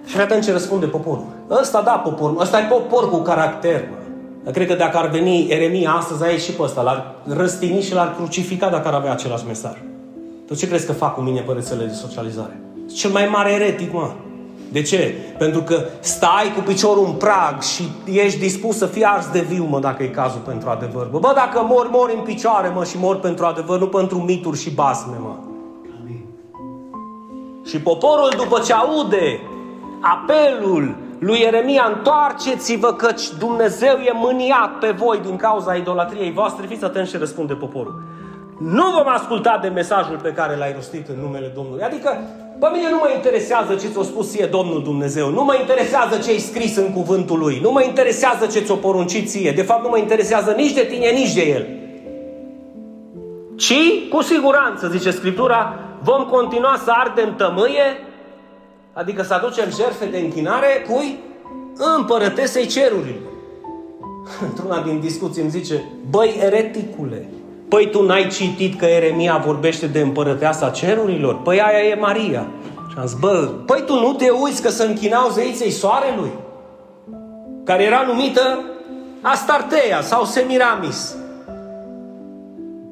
[0.06, 1.26] Și atunci ce răspunde poporul.
[1.50, 2.40] Ăsta da, poporul.
[2.40, 4.50] Ăsta e popor cu caracter, mă.
[4.50, 8.14] Cred că dacă ar veni Eremia astăzi aici și pe ăsta, l-ar răstigni și l-ar
[8.14, 9.76] crucifica dacă ar avea același mesaj.
[10.46, 12.60] Tu ce crezi că fac cu mine pe rețelele de socializare?
[12.94, 14.10] Cel mai mare eretic, mă.
[14.72, 15.14] De ce?
[15.38, 19.64] Pentru că stai cu piciorul în prag și ești dispus să fii ars de viu,
[19.64, 21.06] mă, dacă e cazul pentru adevăr.
[21.06, 24.58] Bă, bă dacă mor, mor în picioare, mă, și mor pentru adevăr, nu pentru mituri
[24.58, 25.34] și basme, mă.
[26.00, 26.24] Amin.
[27.64, 29.40] Și poporul, după ce aude
[30.00, 36.66] apelul lui Ieremia, întoarceți-vă căci Dumnezeu e mâniat pe voi din cauza idolatriei voastre.
[36.66, 38.02] Fiți atenți ce răspunde poporul.
[38.58, 41.82] Nu vom asculta de mesajul pe care l-ai rostit în numele Domnului.
[41.82, 42.18] Adică,
[42.60, 45.30] pe mine nu mă interesează ce ți-a spus ție Domnul Dumnezeu.
[45.30, 47.58] Nu mă interesează ce ai scris în cuvântul Lui.
[47.62, 49.52] Nu mă interesează ce ți-o poruncit ție.
[49.52, 51.66] De fapt, nu mă interesează nici de tine, nici de El.
[53.56, 58.06] Ci, cu siguranță, zice Scriptura, vom continua să ardem tămâie,
[58.92, 61.18] adică să aducem jertfe de închinare, cui?
[61.96, 63.30] Împărătesei cerurilor.
[64.48, 67.28] Într-una din discuții îmi zice, băi, ereticule,
[67.72, 71.42] Păi tu n-ai citit că Eremia vorbește de împărăteasa cerurilor?
[71.42, 72.46] Păi aia e Maria.
[72.90, 76.30] Și am zis, bă, păi tu nu te uiți că se închinau zeiței soarelui?
[77.64, 78.64] Care era numită
[79.20, 81.16] Astarteia sau Semiramis.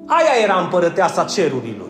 [0.06, 1.88] Aia era împărăteasa cerurilor.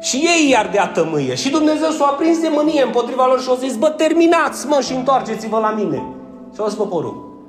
[0.00, 1.34] Și ei i-ar dea tămâie.
[1.34, 4.92] Și Dumnezeu s-a aprins de mânie împotriva lor și a zis, bă, terminați, mă, și
[4.92, 6.02] întoarceți-vă la mine.
[6.54, 7.44] Și a zis poporul,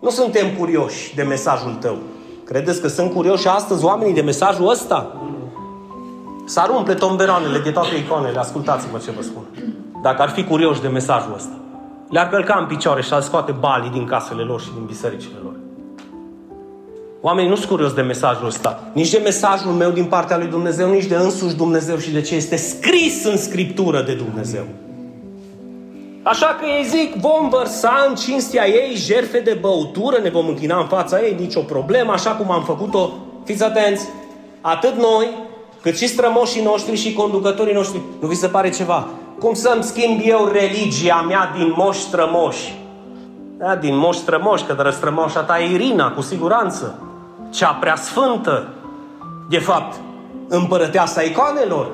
[0.00, 1.96] nu suntem curioși de mesajul tău.
[2.44, 5.16] Credeți că sunt curioși astăzi oamenii de mesajul ăsta?
[6.44, 9.42] S-ar umple tomberoanele de toate icoanele, ascultați-mă ce vă spun.
[10.02, 11.54] Dacă ar fi curioși de mesajul ăsta.
[12.10, 15.52] Le-ar călca în picioare și ar scoate balii din casele lor și din bisericile lor.
[17.20, 20.90] Oamenii nu sunt curioși de mesajul ăsta, nici de mesajul meu din partea lui Dumnezeu,
[20.90, 24.64] nici de însuși Dumnezeu și de ce este scris în Scriptură de Dumnezeu.
[26.24, 30.78] Așa că ei zic, vom vărsa în cinstea ei jerfe de băutură, ne vom închina
[30.78, 33.10] în fața ei, nicio problemă, așa cum am făcut-o.
[33.44, 34.08] Fiți atenți,
[34.60, 35.28] atât noi,
[35.82, 38.00] cât și strămoșii noștri și conducătorii noștri.
[38.20, 39.06] Nu vi se pare ceva?
[39.38, 42.74] Cum să-mi schimb eu religia mea din moși strămoși?
[43.58, 46.98] Da, din moși strămoși, că de strămoșa ta e Irina, cu siguranță.
[47.50, 48.68] Cea prea sfântă.
[49.48, 49.94] De fapt,
[50.48, 51.86] împărăteasa icoanelor,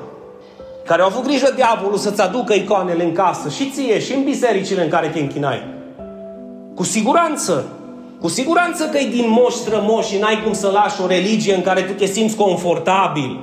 [0.85, 4.83] care au avut grijă diavolul să-ți aducă icoanele în casă și ție și în bisericile
[4.83, 5.63] în care te închinai.
[6.75, 7.65] Cu siguranță,
[8.21, 11.61] cu siguranță că e din moș strămoși și n-ai cum să lași o religie în
[11.61, 13.39] care tu te simți confortabil.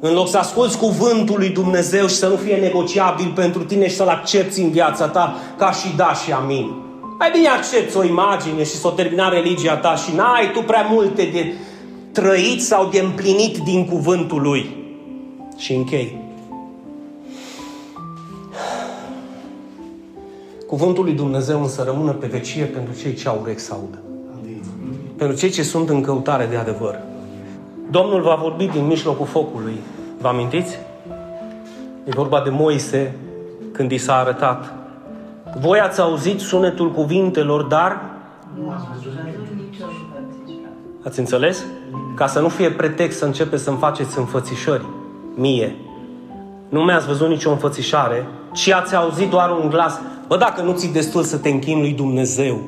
[0.00, 3.96] În loc să asculți cuvântul lui Dumnezeu și să nu fie negociabil pentru tine și
[3.96, 6.74] să-l accepti în viața ta ca și da și amin.
[7.18, 10.86] Mai bine accepti o imagine și să o termina religia ta și n-ai tu prea
[10.90, 11.54] multe de
[12.12, 14.76] trăit sau de împlinit din cuvântul lui.
[15.56, 16.27] Și închei.
[20.68, 23.98] Cuvântul lui Dumnezeu însă rămână pe vecie pentru cei ce au urechi să audă.
[25.16, 26.98] Pentru cei ce sunt în căutare de adevăr.
[27.90, 29.80] Domnul va vorbi din mijlocul focului.
[30.20, 30.78] Vă amintiți?
[32.04, 33.14] E vorba de Moise
[33.72, 34.74] când i s-a arătat.
[35.60, 38.02] Voi ați auzit sunetul cuvintelor, dar
[41.04, 41.64] Ați înțeles?
[42.14, 44.86] Ca să nu fie pretext să începeți să-mi faceți înfățișări
[45.34, 45.76] mie.
[46.68, 48.26] Nu mi-ați văzut nicio înfățișare,
[48.58, 50.00] ci ați auzit doar un glas.
[50.26, 52.60] Bă, dacă nu ți destul să te închini lui Dumnezeu,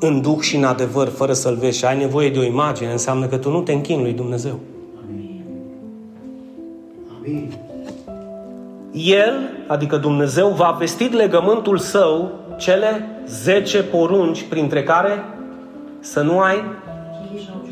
[0.00, 3.26] în duh și în adevăr, fără să-L vezi și ai nevoie de o imagine, înseamnă
[3.26, 4.58] că tu nu te închini lui Dumnezeu.
[5.04, 5.44] Amin.
[7.18, 7.52] Amin.
[8.92, 9.34] El,
[9.66, 15.24] adică Dumnezeu, va vestit legământul său cele 10 porunci, printre care
[16.00, 16.64] să nu ai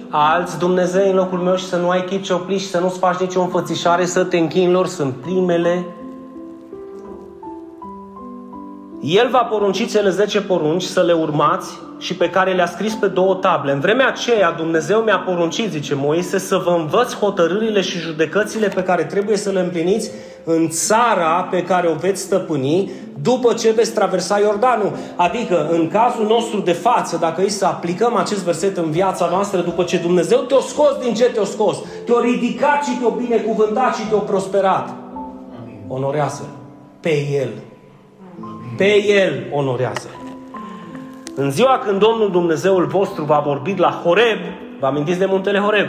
[0.08, 3.18] alți Dumnezei în locul meu și să nu ai chip cioplit și să nu-ți faci
[3.18, 5.86] nicio înfățișare, să te închini lor, sunt primele.
[9.02, 13.06] El va porunci cele 10 porunci să le urmați și pe care le-a scris pe
[13.06, 13.72] două table.
[13.72, 18.82] În vremea aceea Dumnezeu mi-a poruncit, zice Moise, să vă învăț hotărârile și judecățile pe
[18.82, 20.10] care trebuie să le împliniți
[20.44, 22.90] în țara pe care o veți stăpâni
[23.22, 24.92] după ce veți traversa Iordanul.
[25.16, 29.60] Adică, în cazul nostru de față, dacă îi să aplicăm acest verset în viața noastră,
[29.60, 34.06] după ce Dumnezeu te-a scos din ce te-a scos, te-a ridicat și te-a binecuvântat și
[34.06, 34.94] te-a prosperat,
[35.88, 36.48] onorează
[37.00, 37.48] pe El.
[38.76, 40.08] Pe El onorează.
[41.34, 44.38] În ziua când Domnul Dumnezeul vostru va vorbi la Horeb,
[44.80, 45.86] vă amintiți de muntele Horeb?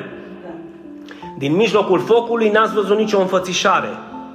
[1.37, 3.89] Din mijlocul focului n-ați văzut nicio înfățișare.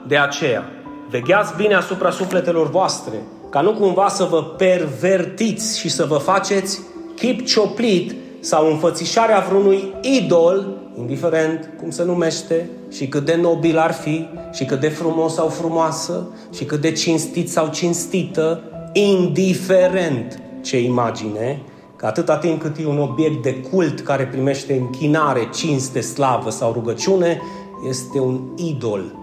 [0.06, 0.64] De aceea,
[1.10, 3.14] vegheați bine asupra sufletelor voastre,
[3.50, 6.80] ca nu cumva să vă pervertiți și să vă faceți
[7.16, 10.66] chip cioplit sau înfățișarea vreunui idol,
[10.98, 15.48] indiferent cum se numește și cât de nobil ar fi și cât de frumos sau
[15.48, 18.62] frumoasă și cât de cinstit sau cinstită,
[18.92, 21.62] indiferent ce imagine,
[21.96, 26.72] că atâta timp cât e un obiect de cult care primește închinare, cinste, slavă sau
[26.72, 27.40] rugăciune,
[27.88, 29.14] este un idol.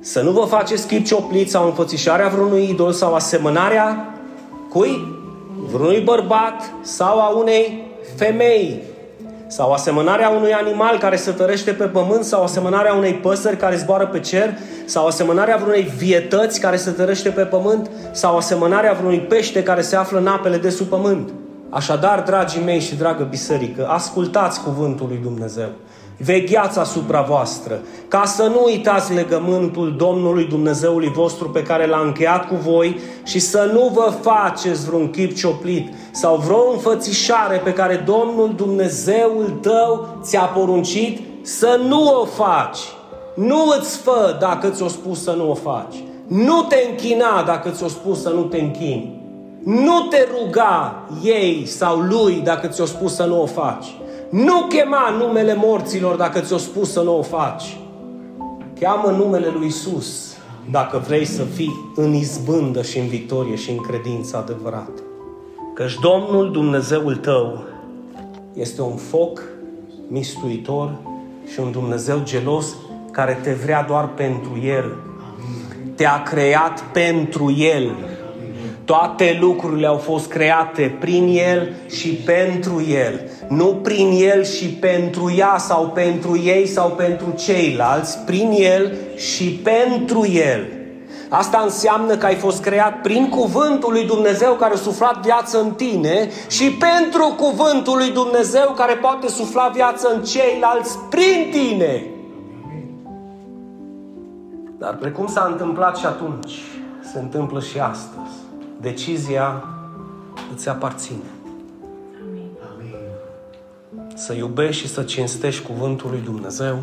[0.00, 4.14] Să nu vă faceți chip cioplit sau înfățișarea vreunui idol sau asemănarea
[4.68, 5.16] cui?
[5.70, 8.82] Vreunui bărbat sau a unei femei
[9.48, 14.06] sau asemănarea unui animal care se tărește pe pământ, sau asemănarea unei păsări care zboară
[14.06, 19.62] pe cer, sau asemănarea vreunei vietăți care se tărește pe pământ, sau asemănarea vreunui pește
[19.62, 21.30] care se află în apele de sub pământ.
[21.70, 25.68] Așadar, dragii mei și dragă biserică, ascultați cuvântul lui Dumnezeu
[26.18, 32.48] vegheați asupra voastră, ca să nu uitați legământul Domnului Dumnezeului vostru pe care l-a încheiat
[32.48, 38.04] cu voi și să nu vă faceți vreun chip cioplit sau vreo înfățișare pe care
[38.06, 42.78] Domnul Dumnezeul tău ți-a poruncit să nu o faci.
[43.34, 45.94] Nu îți fă dacă ți-o spus să nu o faci.
[46.26, 49.20] Nu te închina dacă ți-o spus să nu te închini.
[49.64, 53.86] Nu te ruga ei sau lui dacă ți-o spus să nu o faci.
[54.30, 57.78] Nu chema numele morților dacă ți-o spus să nu o faci.
[58.80, 60.36] Cheamă numele lui Isus
[60.70, 65.02] dacă vrei să fii în izbândă și în victorie și în credință adevărată.
[65.74, 67.62] Căci Domnul Dumnezeul tău
[68.54, 69.42] este un foc
[70.08, 70.94] mistuitor
[71.52, 72.76] și un Dumnezeu gelos
[73.12, 74.96] care te vrea doar pentru El.
[75.94, 77.90] Te-a creat pentru El.
[78.88, 83.20] Toate lucrurile au fost create prin El și pentru El.
[83.48, 89.44] Nu prin El și pentru ea sau pentru ei sau pentru ceilalți, prin El și
[89.44, 90.66] pentru El.
[91.28, 95.70] Asta înseamnă că ai fost creat prin cuvântul lui Dumnezeu care a suflat viață în
[95.70, 102.04] tine și pentru cuvântul lui Dumnezeu care poate sufla viață în ceilalți prin tine.
[104.78, 106.52] Dar precum s-a întâmplat și atunci,
[107.12, 108.37] se întâmplă și astăzi.
[108.80, 109.64] Decizia
[110.54, 111.30] îți aparține.
[112.28, 112.50] Amin.
[114.14, 116.78] Să iubești și să cinstești cuvântul lui Dumnezeu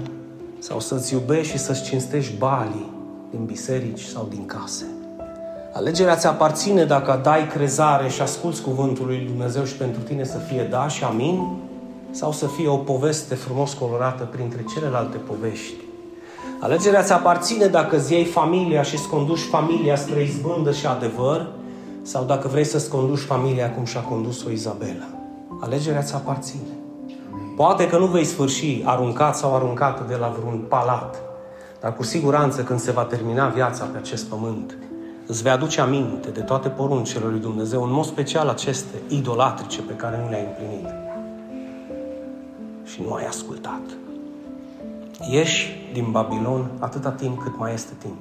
[0.60, 2.92] sau să-ți iubești și să-ți cinstești balii
[3.30, 4.86] din biserici sau din case.
[5.74, 10.38] Alegerea ți aparține dacă dai crezare și asculți cuvântul lui Dumnezeu și pentru tine să
[10.38, 11.58] fie da și amin
[12.12, 15.74] sau să fie o poveste frumos colorată printre celelalte povești.
[16.60, 21.48] Alegerea ți aparține dacă îți iei familia și îți conduci familia spre izbândă și adevăr
[22.06, 25.08] sau dacă vrei să-ți conduci familia cum și-a condus-o Izabela.
[25.62, 26.62] Alegerea ți aparține.
[27.56, 31.22] Poate că nu vei sfârși aruncat sau aruncată de la vreun palat,
[31.82, 34.78] dar cu siguranță când se va termina viața pe acest pământ,
[35.26, 39.94] îți vei aduce aminte de toate poruncile lui Dumnezeu, în mod special aceste idolatrice pe
[39.94, 40.94] care nu le-ai împlinit.
[42.84, 43.82] Și nu ai ascultat.
[45.30, 48.18] Ieși din Babilon atâta timp cât mai este timp.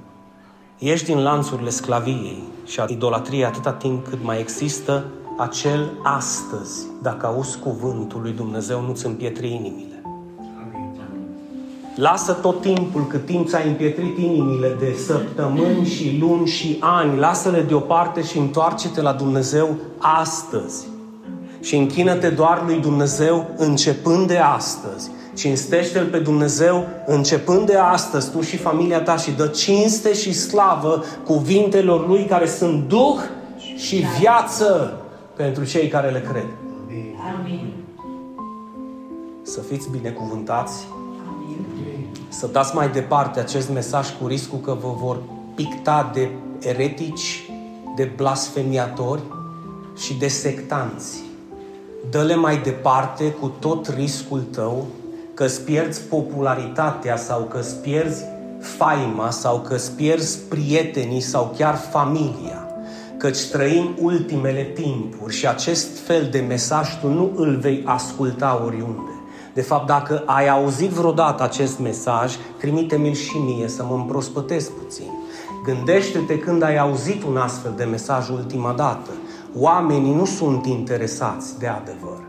[0.79, 5.05] Ieși din lanțurile sclaviei și a idolatriei atâta timp cât mai există
[5.39, 10.03] acel astăzi, dacă auzi cuvântul lui Dumnezeu, nu-ți împietri inimile.
[11.97, 17.63] Lasă tot timpul cât timp ți-ai împietrit inimile de săptămâni și luni și ani, lasă-le
[17.63, 20.87] deoparte și întoarce-te la Dumnezeu astăzi.
[21.61, 25.11] și închină-te doar lui Dumnezeu începând de astăzi.
[25.35, 31.05] Cinstește-L pe Dumnezeu începând de astăzi, tu și familia ta și dă cinste și slavă
[31.25, 33.19] cuvintelor Lui care sunt Duh
[33.77, 34.99] și viață
[35.37, 36.47] pentru cei care le cred.
[37.39, 37.73] Amin.
[39.43, 40.87] Să fiți binecuvântați.
[41.29, 41.67] Amin.
[42.29, 45.19] Să dați mai departe acest mesaj cu riscul că vă vor
[45.55, 46.31] picta de
[46.61, 47.51] eretici,
[47.97, 49.23] de blasfemiatori
[49.97, 51.23] și de sectanți.
[52.11, 54.87] Dă-le mai departe cu tot riscul tău
[55.35, 58.25] că îți pierzi popularitatea sau că îți pierzi
[58.61, 62.69] faima sau că îți pierzi prietenii sau chiar familia.
[63.17, 69.11] Căci trăim ultimele timpuri și acest fel de mesaj tu nu îl vei asculta oriunde.
[69.55, 75.11] De fapt, dacă ai auzit vreodată acest mesaj, trimite-mi-l și mie să mă împrospătesc puțin.
[75.65, 79.11] Gândește-te când ai auzit un astfel de mesaj ultima dată.
[79.57, 82.24] Oamenii nu sunt interesați de adevăr.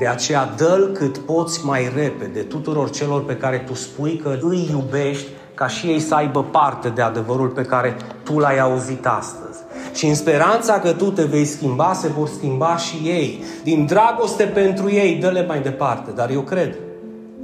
[0.00, 4.68] De aceea dă cât poți mai repede tuturor celor pe care tu spui că îi
[4.70, 9.58] iubești ca și ei să aibă parte de adevărul pe care tu l-ai auzit astăzi.
[9.94, 13.42] Și în speranța că tu te vei schimba, se vor schimba și ei.
[13.62, 16.10] Din dragoste pentru ei, dă-le mai departe.
[16.10, 16.78] Dar eu cred,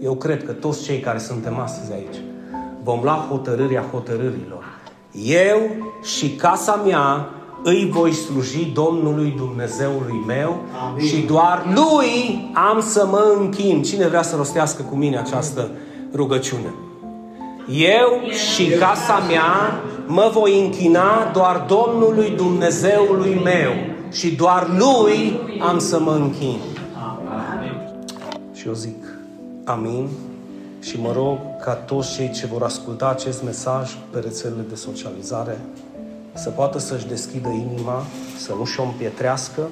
[0.02, 2.16] eu cred că toți cei care suntem astăzi aici
[2.82, 4.64] vom lua hotărârea hotărârilor.
[5.24, 5.60] Eu
[6.02, 7.28] și casa mea
[7.62, 11.06] îi voi sluji Domnului Dumnezeului meu Amin.
[11.06, 13.82] și doar Lui am să mă închin.
[13.82, 15.70] Cine vrea să rostească cu mine această
[16.14, 16.74] rugăciune?
[17.68, 23.72] Eu și casa mea mă voi închina doar Domnului Dumnezeului meu
[24.12, 26.58] și doar Lui am să mă închin.
[28.54, 29.04] Și eu zic,
[29.64, 30.08] amin.
[30.80, 35.58] Și mă rog ca toți cei ce vor asculta acest mesaj pe rețelele de socializare
[36.36, 38.02] să poată să-și deschidă inima,
[38.38, 39.68] să nu și-o împietrească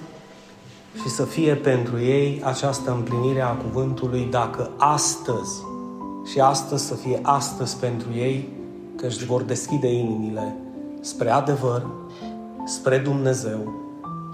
[1.03, 5.63] și să fie pentru ei această împlinire a cuvântului dacă astăzi
[6.33, 8.49] și astăzi să fie astăzi pentru ei
[8.97, 10.57] că își vor deschide inimile
[11.01, 11.87] spre adevăr,
[12.67, 13.73] spre Dumnezeu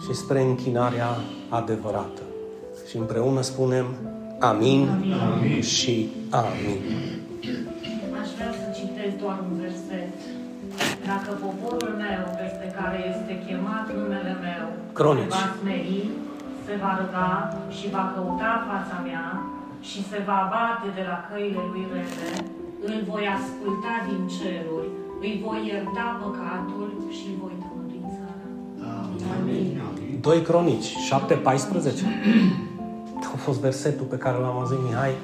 [0.06, 1.16] și spre închinarea
[1.48, 2.22] adevărată.
[2.90, 3.86] Și împreună spunem
[4.38, 5.62] amin, amin.
[5.62, 7.09] și amin.
[11.30, 14.64] Dacă poporul meu, peste care este chemat numele meu,
[14.98, 15.34] Cronici.
[15.38, 16.02] va smeri,
[16.66, 17.30] se va ruga
[17.76, 19.26] și va căuta fața mea
[19.88, 22.30] și se va abate de la căile lui rele,
[22.88, 24.88] îl voi asculta din ceruri,
[25.24, 28.46] îi voi ierta păcatul și îi voi tămădui țara.
[29.34, 29.68] Amin.
[30.20, 32.04] 2 Cronici, 7, 14.
[33.34, 35.14] A fost versetul pe care l-am auzit Mihai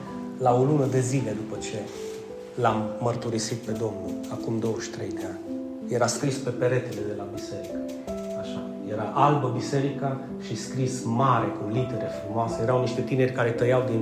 [0.47, 1.79] la o lună de zile după ce
[2.63, 5.46] l-am mărturisit pe Domnul, acum 23 de ani.
[5.89, 7.79] Era scris pe peretele de la biserică.
[8.41, 8.61] Așa.
[8.93, 12.63] Era albă biserica și scris mare, cu litere frumoase.
[12.63, 14.01] Erau niște tineri care tăiau din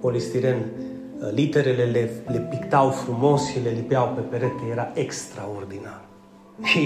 [0.00, 4.62] polistiren uh, literele, le, le pictau frumos și le lipeau pe perete.
[4.70, 6.00] Era extraordinar.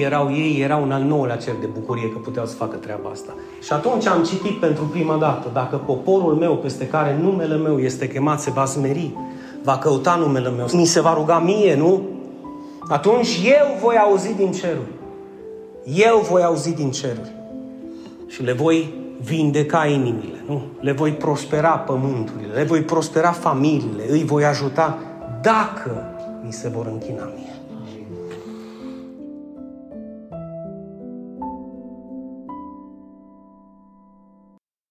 [0.01, 3.35] Erau ei, erau un al nouălea cer de bucurie că puteau să facă treaba asta.
[3.63, 8.09] Și atunci am citit pentru prima dată, dacă poporul meu peste care numele meu este
[8.09, 9.15] chemat se va smeri,
[9.63, 12.03] va căuta numele meu, mi se va ruga mie, nu?
[12.91, 14.93] Atunci eu voi auzi din ceruri.
[15.85, 17.33] Eu voi auzi din ceruri.
[18.27, 20.63] Și le voi vindeca inimile, nu?
[20.81, 24.99] Le voi prospera pământurile, le voi prospera familiile, îi voi ajuta
[25.43, 26.05] dacă
[26.45, 27.50] mi se vor închina mie.